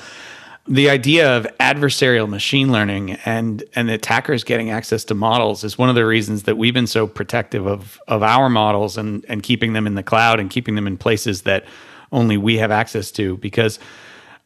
The 0.68 0.88
idea 0.88 1.36
of 1.36 1.44
adversarial 1.58 2.28
machine 2.28 2.70
learning 2.70 3.12
and 3.24 3.64
and 3.74 3.90
attackers 3.90 4.44
getting 4.44 4.70
access 4.70 5.02
to 5.06 5.14
models 5.14 5.64
is 5.64 5.76
one 5.76 5.88
of 5.88 5.96
the 5.96 6.06
reasons 6.06 6.44
that 6.44 6.56
we've 6.56 6.72
been 6.72 6.86
so 6.86 7.08
protective 7.08 7.66
of 7.66 8.00
of 8.06 8.22
our 8.22 8.48
models 8.48 8.96
and 8.96 9.24
and 9.28 9.42
keeping 9.42 9.72
them 9.72 9.88
in 9.88 9.96
the 9.96 10.04
cloud 10.04 10.38
and 10.38 10.50
keeping 10.50 10.76
them 10.76 10.86
in 10.86 10.96
places 10.96 11.42
that 11.42 11.64
only 12.12 12.36
we 12.36 12.58
have 12.58 12.70
access 12.70 13.10
to 13.10 13.38
because 13.38 13.80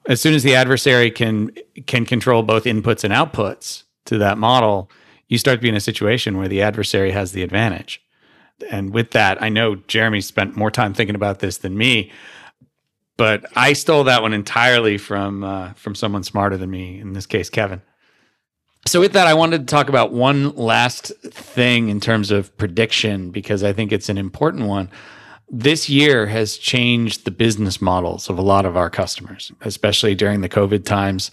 as 0.08 0.20
soon 0.20 0.34
as 0.34 0.42
the 0.42 0.54
adversary 0.54 1.10
can 1.10 1.50
can 1.86 2.04
control 2.04 2.42
both 2.42 2.64
inputs 2.64 3.04
and 3.04 3.12
outputs 3.12 3.84
to 4.06 4.18
that 4.18 4.38
model, 4.38 4.90
you 5.28 5.38
start 5.38 5.58
to 5.58 5.62
be 5.62 5.68
in 5.68 5.74
a 5.74 5.80
situation 5.80 6.38
where 6.38 6.48
the 6.48 6.62
adversary 6.62 7.10
has 7.10 7.32
the 7.32 7.42
advantage. 7.42 8.00
And 8.70 8.94
with 8.94 9.10
that, 9.10 9.42
I 9.42 9.48
know 9.48 9.76
Jeremy 9.76 10.20
spent 10.20 10.56
more 10.56 10.70
time 10.70 10.94
thinking 10.94 11.16
about 11.16 11.40
this 11.40 11.58
than 11.58 11.76
me, 11.76 12.10
but 13.16 13.44
I 13.54 13.72
stole 13.74 14.04
that 14.04 14.22
one 14.22 14.32
entirely 14.32 14.98
from 14.98 15.44
uh, 15.44 15.72
from 15.74 15.94
someone 15.94 16.22
smarter 16.22 16.56
than 16.56 16.70
me. 16.70 16.98
In 17.00 17.12
this 17.12 17.26
case, 17.26 17.50
Kevin. 17.50 17.82
So 18.86 19.00
with 19.00 19.14
that, 19.14 19.26
I 19.26 19.34
wanted 19.34 19.66
to 19.66 19.66
talk 19.66 19.88
about 19.88 20.12
one 20.12 20.54
last 20.54 21.12
thing 21.24 21.88
in 21.88 21.98
terms 21.98 22.30
of 22.30 22.56
prediction 22.56 23.32
because 23.32 23.64
I 23.64 23.72
think 23.72 23.90
it's 23.90 24.08
an 24.08 24.16
important 24.16 24.66
one 24.66 24.90
this 25.48 25.88
year 25.88 26.26
has 26.26 26.56
changed 26.56 27.24
the 27.24 27.30
business 27.30 27.80
models 27.80 28.28
of 28.28 28.38
a 28.38 28.42
lot 28.42 28.66
of 28.66 28.76
our 28.76 28.90
customers, 28.90 29.52
especially 29.60 30.14
during 30.14 30.40
the 30.40 30.48
COVID 30.48 30.84
times. 30.84 31.30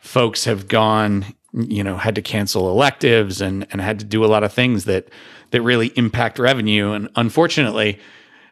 Folks 0.00 0.44
have 0.44 0.68
gone, 0.68 1.24
you 1.52 1.82
know, 1.82 1.96
had 1.96 2.14
to 2.14 2.22
cancel 2.22 2.70
electives 2.70 3.40
and 3.40 3.66
and 3.70 3.80
had 3.80 3.98
to 4.00 4.04
do 4.04 4.24
a 4.24 4.26
lot 4.26 4.44
of 4.44 4.52
things 4.52 4.84
that 4.84 5.08
that 5.50 5.62
really 5.62 5.88
impact 5.96 6.38
revenue. 6.38 6.92
And 6.92 7.08
unfortunately, 7.16 7.98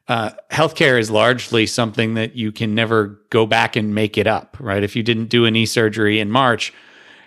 uh, 0.08 0.30
healthcare 0.50 0.98
is 0.98 1.10
largely 1.10 1.66
something 1.66 2.14
that 2.14 2.34
you 2.34 2.52
can 2.52 2.74
never 2.74 3.20
go 3.30 3.46
back 3.46 3.76
and 3.76 3.94
make 3.94 4.16
it 4.16 4.26
up, 4.26 4.56
right? 4.60 4.82
If 4.82 4.96
you 4.96 5.02
didn't 5.02 5.26
do 5.26 5.44
a 5.44 5.50
knee 5.50 5.66
surgery 5.66 6.20
in 6.20 6.30
March, 6.30 6.72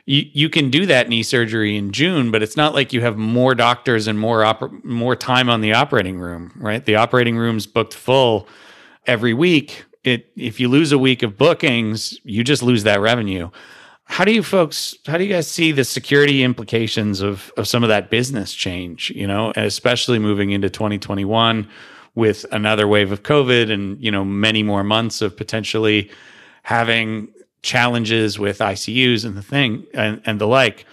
you, 0.06 0.30
you 0.34 0.50
can 0.50 0.70
do 0.70 0.86
that 0.86 1.10
knee 1.10 1.24
surgery 1.24 1.76
in 1.76 1.92
June, 1.92 2.32
but 2.32 2.44
it's 2.44 2.56
not 2.56 2.74
like 2.74 2.94
you 2.94 3.02
have 3.02 3.18
more 3.18 3.56
doctors 3.56 4.08
and 4.08 4.20
more 4.20 4.42
oper- 4.42 4.84
more 4.84 5.16
time 5.16 5.50
on 5.50 5.62
the 5.62 5.74
operating 5.74 6.20
room, 6.20 6.52
right? 6.58 6.84
The 6.86 6.96
operating 6.96 7.38
room's 7.38 7.66
booked 7.66 7.94
full 7.94 8.48
every 9.08 9.34
week. 9.34 9.84
It 10.04 10.30
if 10.36 10.60
you 10.60 10.70
lose 10.70 10.92
a 10.92 11.00
week 11.00 11.24
of 11.24 11.38
bookings, 11.38 12.20
you 12.24 12.44
just 12.44 12.62
lose 12.62 12.84
that 12.84 13.02
revenue. 13.02 13.50
How 14.04 14.24
do 14.24 14.32
you 14.32 14.44
folks 14.44 14.96
how 15.08 15.18
do 15.18 15.24
you 15.24 15.34
guys 15.34 15.50
see 15.50 15.72
the 15.72 15.84
security 15.84 16.44
implications 16.44 17.22
of 17.22 17.52
of 17.58 17.68
some 17.68 17.84
of 17.84 17.90
that 17.90 18.12
business 18.12 18.54
change, 18.54 19.12
you 19.16 19.26
know, 19.26 19.52
especially 19.56 20.20
moving 20.20 20.52
into 20.52 20.70
2021 20.70 21.68
with 22.14 22.46
another 22.52 22.88
wave 22.88 23.12
of 23.12 23.24
COVID 23.24 23.72
and, 23.72 24.02
you 24.02 24.10
know, 24.10 24.24
many 24.24 24.64
more 24.64 24.84
months 24.84 25.22
of 25.22 25.36
potentially 25.36 26.10
having 26.64 27.28
challenges 27.66 28.40
with 28.40 28.60
ICUs 28.60 29.26
and 29.26 29.36
the 29.36 29.42
thing 29.42 29.86
and, 29.94 30.22
and 30.26 30.40
the 30.40 30.48
like. 30.48 30.86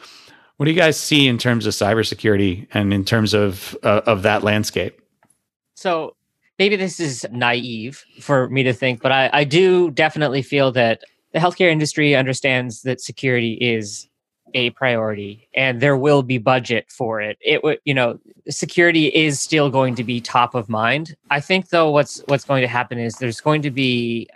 What 0.57 0.67
do 0.67 0.73
you 0.73 0.77
guys 0.77 0.99
see 0.99 1.29
in 1.29 1.39
terms 1.39 1.67
of 1.67 1.75
cybersecurity 1.75 2.67
and 2.73 2.93
in 2.93 3.05
terms 3.05 3.35
of 3.35 3.77
uh, 3.83 4.01
of 4.07 4.23
that 4.23 4.43
landscape? 4.43 5.01
So 5.75 6.17
maybe 6.59 6.77
this 6.77 6.99
is 6.99 7.27
naive 7.31 8.05
for 8.21 8.49
me 8.49 8.63
to 8.63 8.73
think, 8.73 9.03
but 9.03 9.13
I, 9.13 9.31
I 9.33 9.45
do 9.45 9.91
definitely 9.91 10.43
feel 10.43 10.73
that 10.73 11.03
the 11.33 11.39
healthcare 11.39 11.71
industry 11.71 12.15
understands 12.15 12.83
that 12.83 13.01
security 13.01 13.55
is 13.55 14.09
a 14.55 14.71
priority 14.71 15.49
and 15.55 15.81
there 15.81 15.97
will 15.97 16.23
be 16.23 16.37
budget 16.37 16.85
for 16.91 17.23
it 17.23 17.39
it 17.41 17.65
would 17.65 17.79
you 17.87 17.95
know 17.95 18.19
security 18.51 19.07
is 19.07 19.41
still 19.41 19.71
going 19.71 19.95
to 19.95 20.05
be 20.05 20.21
top 20.21 20.55
of 20.55 20.69
mind 20.69 21.17
i 21.31 21.41
think 21.41 21.71
though 21.71 21.91
what's 21.91 22.23
what's 22.27 22.45
going 22.45 22.61
to 22.61 22.69
happen 22.69 22.99
is 22.99 23.15
there's 23.15 23.41
going 23.41 23.63
to 23.63 23.71
be 23.71 24.29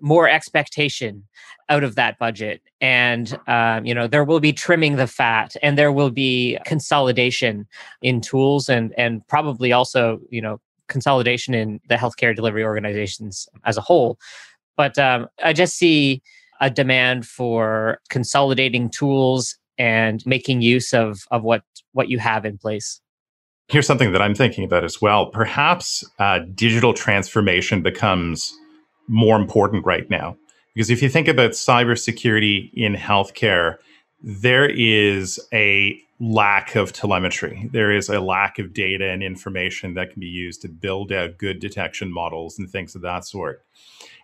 more 0.00 0.28
expectation 0.28 1.24
out 1.68 1.84
of 1.84 1.94
that 1.96 2.18
budget. 2.18 2.62
And 2.80 3.38
um, 3.46 3.84
you 3.84 3.94
know 3.94 4.06
there 4.06 4.24
will 4.24 4.40
be 4.40 4.52
trimming 4.52 4.96
the 4.96 5.06
fat 5.06 5.56
and 5.62 5.76
there 5.76 5.92
will 5.92 6.10
be 6.10 6.58
consolidation 6.64 7.66
in 8.02 8.20
tools 8.20 8.68
and 8.68 8.94
and 8.96 9.26
probably 9.28 9.72
also 9.72 10.20
you 10.30 10.40
know 10.40 10.60
consolidation 10.88 11.54
in 11.54 11.80
the 11.88 11.94
healthcare 11.96 12.34
delivery 12.34 12.64
organizations 12.64 13.48
as 13.64 13.76
a 13.76 13.80
whole. 13.80 14.18
But 14.76 14.98
um, 14.98 15.28
i 15.42 15.52
just 15.52 15.76
see 15.76 16.22
a 16.60 16.70
demand 16.70 17.26
for 17.26 17.98
consolidating 18.08 18.88
tools 18.88 19.58
and 19.78 20.24
making 20.24 20.62
use 20.62 20.94
of 20.94 21.20
of 21.30 21.42
what 21.42 21.62
what 21.92 22.08
you 22.08 22.18
have 22.18 22.44
in 22.44 22.58
place. 22.58 23.00
Here's 23.68 23.86
something 23.86 24.12
that 24.12 24.22
i'm 24.22 24.34
thinking 24.34 24.64
about 24.64 24.84
as 24.84 25.00
well. 25.00 25.26
Perhaps 25.26 26.04
uh, 26.18 26.40
digital 26.54 26.94
transformation 26.94 27.82
becomes 27.82 28.52
more 29.12 29.36
important 29.36 29.84
right 29.84 30.08
now. 30.10 30.36
Because 30.74 30.90
if 30.90 31.02
you 31.02 31.08
think 31.08 31.28
about 31.28 31.50
cybersecurity 31.50 32.72
in 32.72 32.94
healthcare, 32.94 33.76
there 34.22 34.68
is 34.68 35.38
a 35.52 36.00
lack 36.18 36.76
of 36.76 36.92
telemetry. 36.92 37.68
There 37.72 37.90
is 37.90 38.08
a 38.08 38.20
lack 38.20 38.58
of 38.58 38.72
data 38.72 39.10
and 39.10 39.22
information 39.22 39.94
that 39.94 40.12
can 40.12 40.20
be 40.20 40.26
used 40.26 40.62
to 40.62 40.68
build 40.68 41.12
out 41.12 41.36
good 41.36 41.60
detection 41.60 42.12
models 42.12 42.58
and 42.58 42.70
things 42.70 42.94
of 42.94 43.02
that 43.02 43.24
sort. 43.24 43.62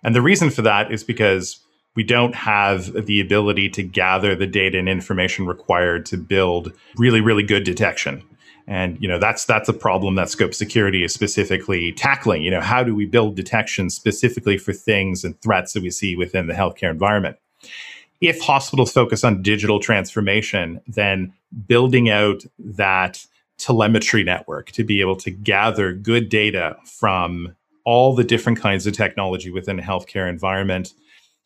And 0.02 0.14
the 0.14 0.22
reason 0.22 0.48
for 0.48 0.62
that 0.62 0.90
is 0.90 1.04
because 1.04 1.58
we 1.94 2.04
don't 2.04 2.34
have 2.34 3.06
the 3.06 3.20
ability 3.20 3.68
to 3.70 3.82
gather 3.82 4.34
the 4.36 4.46
data 4.46 4.78
and 4.78 4.88
information 4.88 5.46
required 5.46 6.06
to 6.06 6.16
build 6.16 6.72
really, 6.96 7.20
really 7.20 7.42
good 7.42 7.64
detection 7.64 8.22
and 8.68 8.98
you 9.00 9.08
know 9.08 9.18
that's 9.18 9.46
that's 9.46 9.68
a 9.68 9.72
problem 9.72 10.14
that 10.16 10.28
scope 10.28 10.52
security 10.52 11.02
is 11.02 11.12
specifically 11.12 11.90
tackling. 11.92 12.42
You 12.42 12.50
know 12.50 12.60
how 12.60 12.84
do 12.84 12.94
we 12.94 13.06
build 13.06 13.34
detection 13.34 13.88
specifically 13.88 14.58
for 14.58 14.74
things 14.74 15.24
and 15.24 15.40
threats 15.40 15.72
that 15.72 15.82
we 15.82 15.90
see 15.90 16.14
within 16.14 16.46
the 16.46 16.54
healthcare 16.54 16.90
environment? 16.90 17.38
If 18.20 18.40
hospitals 18.40 18.92
focus 18.92 19.24
on 19.24 19.42
digital 19.42 19.80
transformation 19.80 20.80
then 20.86 21.32
building 21.66 22.10
out 22.10 22.44
that 22.58 23.24
telemetry 23.56 24.22
network 24.22 24.70
to 24.72 24.84
be 24.84 25.00
able 25.00 25.16
to 25.16 25.30
gather 25.30 25.92
good 25.92 26.28
data 26.28 26.76
from 26.84 27.56
all 27.84 28.14
the 28.14 28.22
different 28.22 28.60
kinds 28.60 28.86
of 28.86 28.92
technology 28.92 29.50
within 29.50 29.78
a 29.78 29.82
healthcare 29.82 30.28
environment 30.28 30.92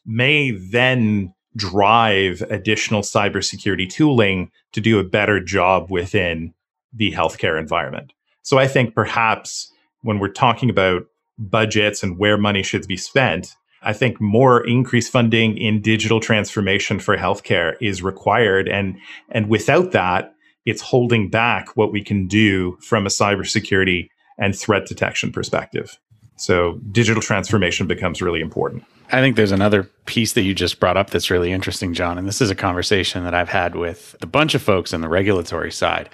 may 0.05 0.51
then 0.51 1.33
drive 1.55 2.43
additional 2.51 3.03
cybersecurity 3.03 3.89
tooling 3.89 4.51
to 4.73 4.81
do 4.81 4.99
a 4.99 5.05
better 5.05 5.39
job 5.39 5.89
within 5.89 6.53
the 6.93 7.13
healthcare 7.13 7.59
environment. 7.59 8.13
So 8.43 8.59
I 8.59 8.67
think 8.67 8.95
perhaps 8.95 9.73
when 10.03 10.19
we're 10.19 10.29
talking 10.29 10.71
about 10.71 11.07
budgets 11.39 12.03
and 12.03 12.19
where 12.19 12.37
money 12.37 12.63
should 12.63 12.87
be 12.87 12.97
spent, 12.97 13.55
I 13.83 13.93
think 13.93 14.21
more 14.21 14.67
increased 14.67 15.11
funding 15.11 15.57
in 15.57 15.81
digital 15.81 16.21
transformation 16.21 17.01
for 17.01 17.17
healthcare 17.17 17.75
is 17.81 18.03
required. 18.03 18.69
And, 18.69 18.99
and 19.31 19.49
without 19.49 19.93
that, 19.93 20.35
it's 20.65 20.81
holding 20.81 21.29
back 21.29 21.77
what 21.77 21.93
we 21.93 22.03
can 22.03 22.29
do 22.29 22.79
from 22.81 23.07
a 23.07 23.11
cybersecurity 23.11 24.09
and 24.39 24.57
threat 24.57 24.87
detection 24.87 25.33
perspective. 25.33 25.99
So 26.37 26.79
digital 26.93 27.23
transformation 27.23 27.87
becomes 27.87 28.23
really 28.23 28.41
important. 28.41 28.85
I 29.11 29.21
think 29.21 29.37
there's 29.37 29.53
another 29.53 29.85
piece 30.07 30.33
that 30.33 30.43
you 30.43 30.55
just 30.55 30.81
brought 30.81 30.97
up 30.97 31.11
that's 31.11 31.31
really 31.31 31.53
interesting, 31.53 31.93
John. 31.93 32.19
And 32.19 32.27
this 32.27 32.41
is 32.41 32.51
a 32.51 32.55
conversation 32.55 33.25
that 33.25 33.35
I've 33.35 33.49
had 33.49 33.75
with 33.75 34.17
a 34.23 34.27
bunch 34.27 34.55
of 34.55 34.63
folks 34.63 34.95
on 34.95 35.03
the 35.03 35.09
regulatory 35.09 35.71
side 35.71 36.09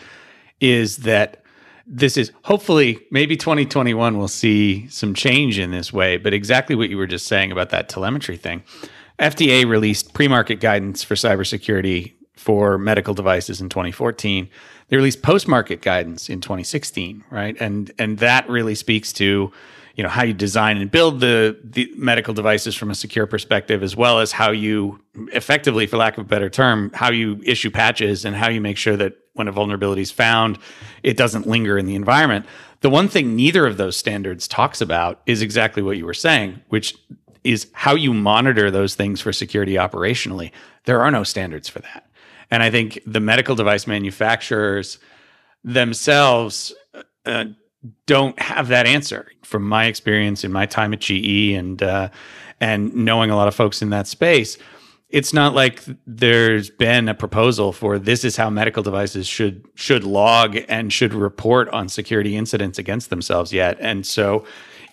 is 0.61 0.99
that 0.99 1.43
this 1.87 2.17
is 2.17 2.33
hopefully 2.43 2.99
maybe 3.11 3.37
2021 3.37 4.19
will 4.19 4.29
see 4.29 4.87
some 4.89 5.15
change 5.15 5.59
in 5.59 5.71
this 5.71 5.93
way, 5.93 6.19
but 6.19 6.35
exactly 6.35 6.77
what 6.77 6.91
you 6.91 6.99
were 6.99 7.07
just 7.07 7.27
saying 7.27 7.51
about 7.51 7.71
that 7.71 7.89
telemetry 7.89 8.37
thing. 8.37 8.63
FDA 9.19 9.67
released 9.67 10.13
pre-market 10.13 10.61
guidance 10.61 11.03
for 11.03 11.15
cybersecurity 11.15 12.13
for 12.37 12.79
medical 12.79 13.15
devices 13.15 13.61
in 13.61 13.69
2014. 13.69 14.49
They 14.89 14.97
released 14.97 15.23
post-market 15.23 15.83
guidance 15.83 16.29
in 16.29 16.41
2016, 16.41 17.25
right? 17.31 17.57
And 17.61 17.91
and 17.99 18.19
that 18.19 18.49
really 18.49 18.75
speaks 18.75 19.13
to 19.15 19.53
you 19.99 20.05
know 20.05 20.09
how 20.09 20.23
you 20.23 20.33
design 20.33 20.77
and 20.79 20.91
build 20.91 21.19
the, 21.19 21.59
the 21.65 21.93
medical 21.97 22.33
devices 22.33 22.77
from 22.77 22.91
a 22.91 22.95
secure 22.95 23.27
perspective 23.27 23.83
as 23.83 23.97
well 23.97 24.21
as 24.21 24.31
how 24.31 24.53
you 24.53 25.01
effectively 25.33 25.87
for 25.87 25.97
lack 25.97 26.17
of 26.17 26.25
a 26.25 26.29
better 26.29 26.49
term 26.49 26.91
how 26.95 27.11
you 27.11 27.41
issue 27.45 27.69
patches 27.69 28.25
and 28.25 28.37
how 28.37 28.49
you 28.49 28.61
make 28.61 28.77
sure 28.77 28.97
that 28.97 29.15
when 29.33 29.49
a 29.49 29.53
vulnerability 29.53 30.01
is 30.01 30.13
found 30.13 30.57
it 31.03 31.17
doesn't 31.17 31.47
linger 31.47 31.77
in 31.77 31.87
the 31.87 31.97
environment. 31.97 32.47
The 32.81 32.91
one 32.91 33.09
thing 33.09 33.35
neither 33.35 33.67
of 33.67 33.77
those 33.77 33.97
standards 33.97 34.47
talks 34.47 34.81
about 34.81 35.21
is 35.27 35.43
exactly 35.43 35.83
what 35.83 35.97
you 35.97 36.07
were 36.07 36.15
saying 36.15 36.63
which 36.69 36.95
is 37.43 37.67
how 37.73 37.97
you 37.97 38.15
monitor 38.15 38.71
those 38.71 38.95
things 38.95 39.21
for 39.21 39.33
security 39.33 39.75
operationally. 39.75 40.53
There 40.85 41.03
are 41.03 41.11
no 41.11 41.25
standards 41.25 41.69
for 41.69 41.81
that 41.81 42.08
and 42.51 42.63
i 42.63 42.71
think 42.71 43.01
the 43.07 43.21
medical 43.21 43.55
device 43.55 43.87
manufacturers 43.87 44.99
themselves 45.65 46.75
uh, 47.27 47.45
don't 48.07 48.39
have 48.41 48.69
that 48.69 48.87
answer. 48.87 49.31
From 49.43 49.67
my 49.67 49.87
experience 49.87 50.45
in 50.45 50.53
my 50.53 50.67
time 50.67 50.93
at 50.93 51.01
GE 51.01 51.53
and 51.53 51.83
uh, 51.83 52.09
and 52.61 52.95
knowing 52.95 53.31
a 53.31 53.37
lot 53.37 53.49
of 53.49 53.55
folks 53.55 53.83
in 53.83 53.91
that 53.91 54.07
space, 54.07 54.59
it's 55.09 55.33
not 55.33 55.55
like 55.55 55.83
there's 56.07 56.71
been 56.71 57.09
a 57.09 57.15
proposal 57.15 57.73
for 57.73 57.99
this 57.99 58.25
is 58.25 58.37
how 58.37 58.51
medical 58.51 58.83
devices 58.83 59.27
should 59.27 59.67
should 59.75 60.05
log 60.05 60.59
and 60.69 60.93
should 60.93 61.15
report 61.15 61.69
on 61.71 61.89
security 61.89 62.37
incidents 62.37 62.79
against 62.79 63.11
themselves 63.11 63.53
yet. 63.53 63.77
And 63.81 64.07
so 64.07 64.45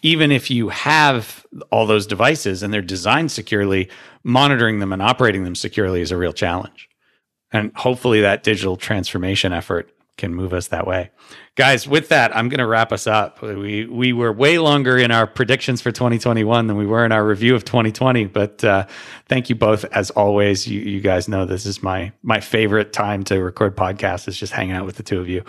even 0.01 0.31
if 0.31 0.51
you 0.51 0.69
have 0.69 1.45
all 1.71 1.87
those 1.87 2.05
devices 2.05 2.61
and 2.61 2.71
they're 2.71 2.81
designed 2.81 3.31
securely, 3.31 3.89
monitoring 4.23 4.79
them 4.79 4.93
and 4.93 5.01
operating 5.01 5.43
them 5.43 5.55
securely 5.55 6.01
is 6.01 6.11
a 6.11 6.17
real 6.17 6.33
challenge. 6.33 6.87
And 7.55 7.75
hopefully 7.75 8.21
that 8.21 8.43
digital 8.43 8.75
transformation 8.77 9.53
effort 9.53 9.91
can 10.17 10.33
move 10.33 10.53
us 10.53 10.69
that 10.69 10.87
way. 10.87 11.11
Guys, 11.55 11.87
with 11.87 12.09
that, 12.09 12.35
I'm 12.35 12.47
going 12.47 12.59
to 12.59 12.67
wrap 12.67 12.91
us 12.91 13.05
up. 13.05 13.41
We 13.41 13.85
we 13.85 14.13
were 14.13 14.31
way 14.31 14.57
longer 14.59 14.97
in 14.97 15.11
our 15.11 15.27
predictions 15.27 15.81
for 15.81 15.91
2021 15.91 16.67
than 16.67 16.77
we 16.77 16.85
were 16.85 17.05
in 17.05 17.11
our 17.11 17.25
review 17.25 17.55
of 17.55 17.65
2020, 17.65 18.25
but 18.25 18.63
uh, 18.63 18.85
thank 19.27 19.49
you 19.49 19.55
both 19.55 19.83
as 19.85 20.11
always. 20.11 20.67
You, 20.67 20.79
you 20.79 21.01
guys 21.01 21.27
know 21.27 21.45
this 21.45 21.65
is 21.65 21.83
my 21.83 22.11
my 22.23 22.39
favorite 22.39 22.93
time 22.93 23.23
to 23.25 23.41
record 23.41 23.75
podcasts 23.75 24.27
is 24.27 24.37
just 24.37 24.53
hanging 24.53 24.75
out 24.75 24.85
with 24.85 24.95
the 24.95 25.03
two 25.03 25.19
of 25.19 25.27
you. 25.27 25.43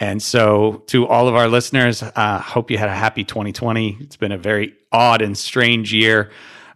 And 0.00 0.22
so, 0.22 0.82
to 0.86 1.06
all 1.06 1.28
of 1.28 1.34
our 1.34 1.46
listeners, 1.46 2.02
uh, 2.02 2.38
hope 2.38 2.70
you 2.70 2.78
had 2.78 2.88
a 2.88 2.94
happy 2.94 3.22
2020. 3.22 3.98
It's 4.00 4.16
been 4.16 4.32
a 4.32 4.38
very 4.38 4.74
odd 4.90 5.20
and 5.20 5.36
strange 5.36 5.92
year. 5.92 6.30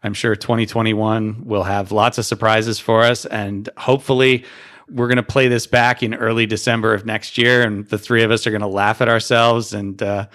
I'm 0.04 0.14
sure 0.14 0.36
2021 0.36 1.46
will 1.46 1.62
have 1.62 1.90
lots 1.90 2.18
of 2.18 2.26
surprises 2.26 2.78
for 2.78 3.02
us, 3.02 3.24
and 3.24 3.68
hopefully 3.78 4.44
we're 4.90 5.08
going 5.08 5.16
to 5.16 5.22
play 5.22 5.48
this 5.48 5.66
back 5.66 6.02
in 6.02 6.14
early 6.14 6.44
December 6.44 6.92
of 6.92 7.06
next 7.06 7.38
year, 7.38 7.62
and 7.62 7.88
the 7.88 7.96
three 7.96 8.22
of 8.22 8.30
us 8.30 8.46
are 8.46 8.50
going 8.50 8.60
to 8.60 8.66
laugh 8.66 9.00
at 9.00 9.08
ourselves 9.08 9.72
and 9.72 10.02
uh, 10.02 10.26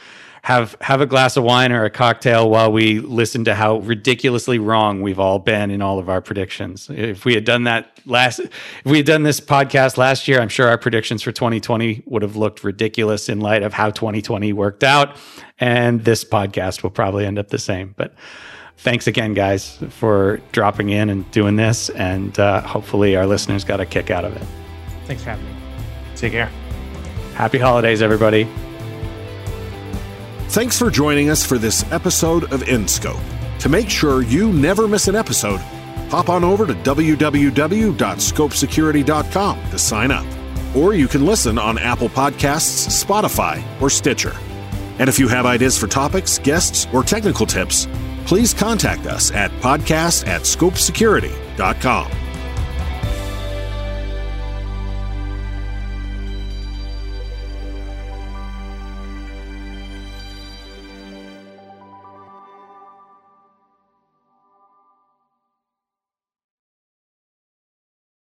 have 0.42 0.76
have 0.82 1.02
a 1.02 1.06
glass 1.06 1.38
of 1.38 1.44
wine 1.44 1.72
or 1.72 1.84
a 1.84 1.90
cocktail 1.92 2.50
while 2.50 2.72
we 2.72 3.00
listen 3.00 3.44
to 3.46 3.54
how 3.54 3.78
ridiculously 3.78 4.58
wrong 4.58 5.02
we've 5.02 5.20
all 5.20 5.38
been 5.38 5.70
in 5.70 5.84
all 5.84 6.00
of 6.00 6.10
our 6.10 6.22
predictions. 6.22 6.90
If 6.90 7.26
we 7.26 7.36
had 7.36 7.46
done 7.46 7.66
that 7.66 7.92
last, 8.08 8.40
if 8.40 8.86
we 8.86 8.98
had 8.98 9.06
done 9.06 9.22
this 9.22 9.40
podcast 9.40 9.98
last 9.98 10.28
year, 10.28 10.40
I'm 10.40 10.50
sure 10.50 10.68
our 10.68 10.78
predictions 10.80 11.22
for 11.22 11.32
2020 11.32 12.04
would 12.08 12.24
have 12.24 12.36
looked 12.36 12.64
ridiculous 12.64 13.30
in 13.30 13.40
light 13.40 13.62
of 13.62 13.74
how 13.74 13.92
2020 13.92 14.52
worked 14.54 14.84
out, 14.84 15.16
and 15.60 16.04
this 16.06 16.24
podcast 16.24 16.82
will 16.82 16.90
probably 16.90 17.28
end 17.28 17.38
up 17.38 17.50
the 17.50 17.60
same, 17.60 17.94
but 17.98 18.16
thanks 18.80 19.08
again, 19.08 19.34
guys, 19.34 19.78
for 19.89 20.42
dropping 20.52 20.89
in 20.89 21.10
and 21.10 21.30
doing 21.32 21.56
this. 21.56 21.89
And 21.89 22.38
uh, 22.39 22.62
hopefully, 22.62 23.15
our 23.15 23.28
listeners 23.28 23.63
got 23.63 23.80
a 23.80 23.86
kick 23.86 24.10
out 24.10 24.26
of 24.26 24.36
it. 24.36 24.44
Thanks 25.06 25.24
for 25.24 25.30
having 25.32 25.46
me. 25.46 25.52
Take 26.15 26.34
care. 26.34 26.50
Happy 27.36 27.58
holidays, 27.58 28.02
everybody. 28.02 28.48
Thanks 30.50 30.80
for 30.80 30.89
joining 30.89 31.30
us 31.30 31.46
for 31.46 31.58
this 31.58 31.89
episode 31.92 32.52
of 32.52 32.63
InScope. 32.63 33.22
To 33.60 33.70
make 33.70 33.89
sure 33.89 34.24
you 34.24 34.52
never 34.52 34.88
miss 34.88 35.08
an 35.08 35.15
episode, 35.15 35.60
hop 36.10 36.30
on 36.30 36.44
over 36.44 36.65
to 36.65 36.74
www.scopesecurity.com 36.74 39.70
to 39.70 39.78
sign 39.78 40.12
up. 40.12 40.26
Or 40.76 40.94
you 40.94 41.08
can 41.08 41.26
listen 41.26 41.58
on 41.58 41.78
Apple 41.78 42.10
Podcasts, 42.10 43.04
Spotify, 43.04 43.63
or 43.82 43.89
Stitcher. 43.89 44.36
And 45.00 45.08
if 45.08 45.20
you 45.20 45.28
have 45.28 45.46
ideas 45.46 45.78
for 45.78 45.88
topics, 45.88 46.39
guests, 46.39 46.88
or 46.94 47.04
technical 47.04 47.46
tips, 47.46 47.88
please 48.30 48.54
contact 48.54 49.08
us 49.08 49.32
at 49.32 49.50
podcast 49.54 50.28
at 50.28 50.44
scopesecurity.com. 50.44 52.29